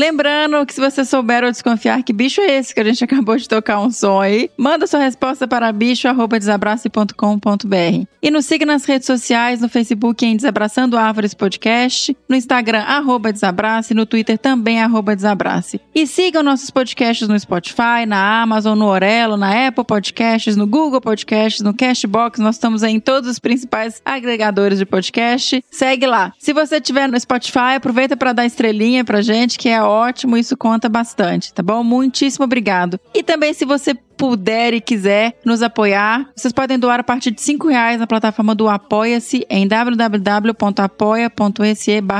[0.00, 3.36] Lembrando que se você souber ou desconfiar que bicho é esse que a gente acabou
[3.36, 8.06] de tocar um som aí, manda sua resposta para bicho@desabrace.com.br.
[8.22, 13.30] E nos siga nas redes sociais, no Facebook em Desabraçando Árvores Podcast, no Instagram arroba
[13.30, 15.78] Desabrace, no Twitter também arroba Desabrace.
[15.94, 21.02] E sigam nossos podcasts no Spotify, na Amazon, no Orelo, na Apple Podcasts, no Google
[21.02, 25.62] Podcasts, no Cashbox, nós estamos em todos os principais agregadores de podcast.
[25.70, 26.32] Segue lá.
[26.38, 30.56] Se você estiver no Spotify, aproveita para dar estrelinha pra gente, que é ótimo, isso
[30.56, 31.82] conta bastante, tá bom?
[31.82, 33.00] Muitíssimo obrigado.
[33.12, 37.40] E também, se você puder e quiser nos apoiar, vocês podem doar a partir de
[37.40, 40.60] cinco reais na plataforma do Apoia-se em www.apoia.se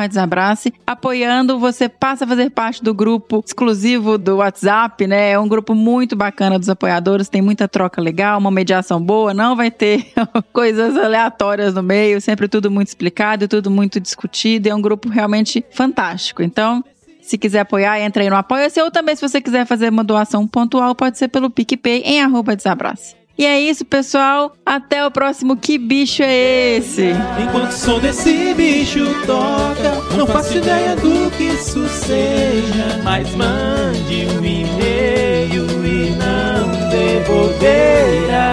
[0.09, 0.73] desabrace.
[0.87, 5.33] Apoiando, você passa a fazer parte do grupo exclusivo do WhatsApp, né?
[5.33, 9.55] É um grupo muito bacana dos apoiadores, tem muita troca legal, uma mediação boa, não
[9.55, 10.07] vai ter
[10.55, 15.63] coisas aleatórias no meio, sempre tudo muito explicado, tudo muito discutido, é um grupo realmente
[15.71, 16.43] fantástico.
[16.43, 16.83] Então,
[17.23, 18.81] se quiser apoiar, entra aí no Apoia-se.
[18.81, 22.57] Ou também, se você quiser fazer uma doação pontual, pode ser pelo PicPay em arroba
[22.57, 23.21] desabrace.
[23.41, 24.55] E é isso, pessoal.
[24.67, 27.13] Até o próximo Que Bicho é Esse?
[27.43, 33.01] Enquanto o som desse bicho toca, não faço ideia do que isso seja.
[33.03, 38.51] Mas mande um e-mail e não devolverá.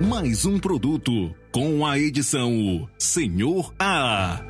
[0.00, 4.40] Mais um produto com a edição Senhor A.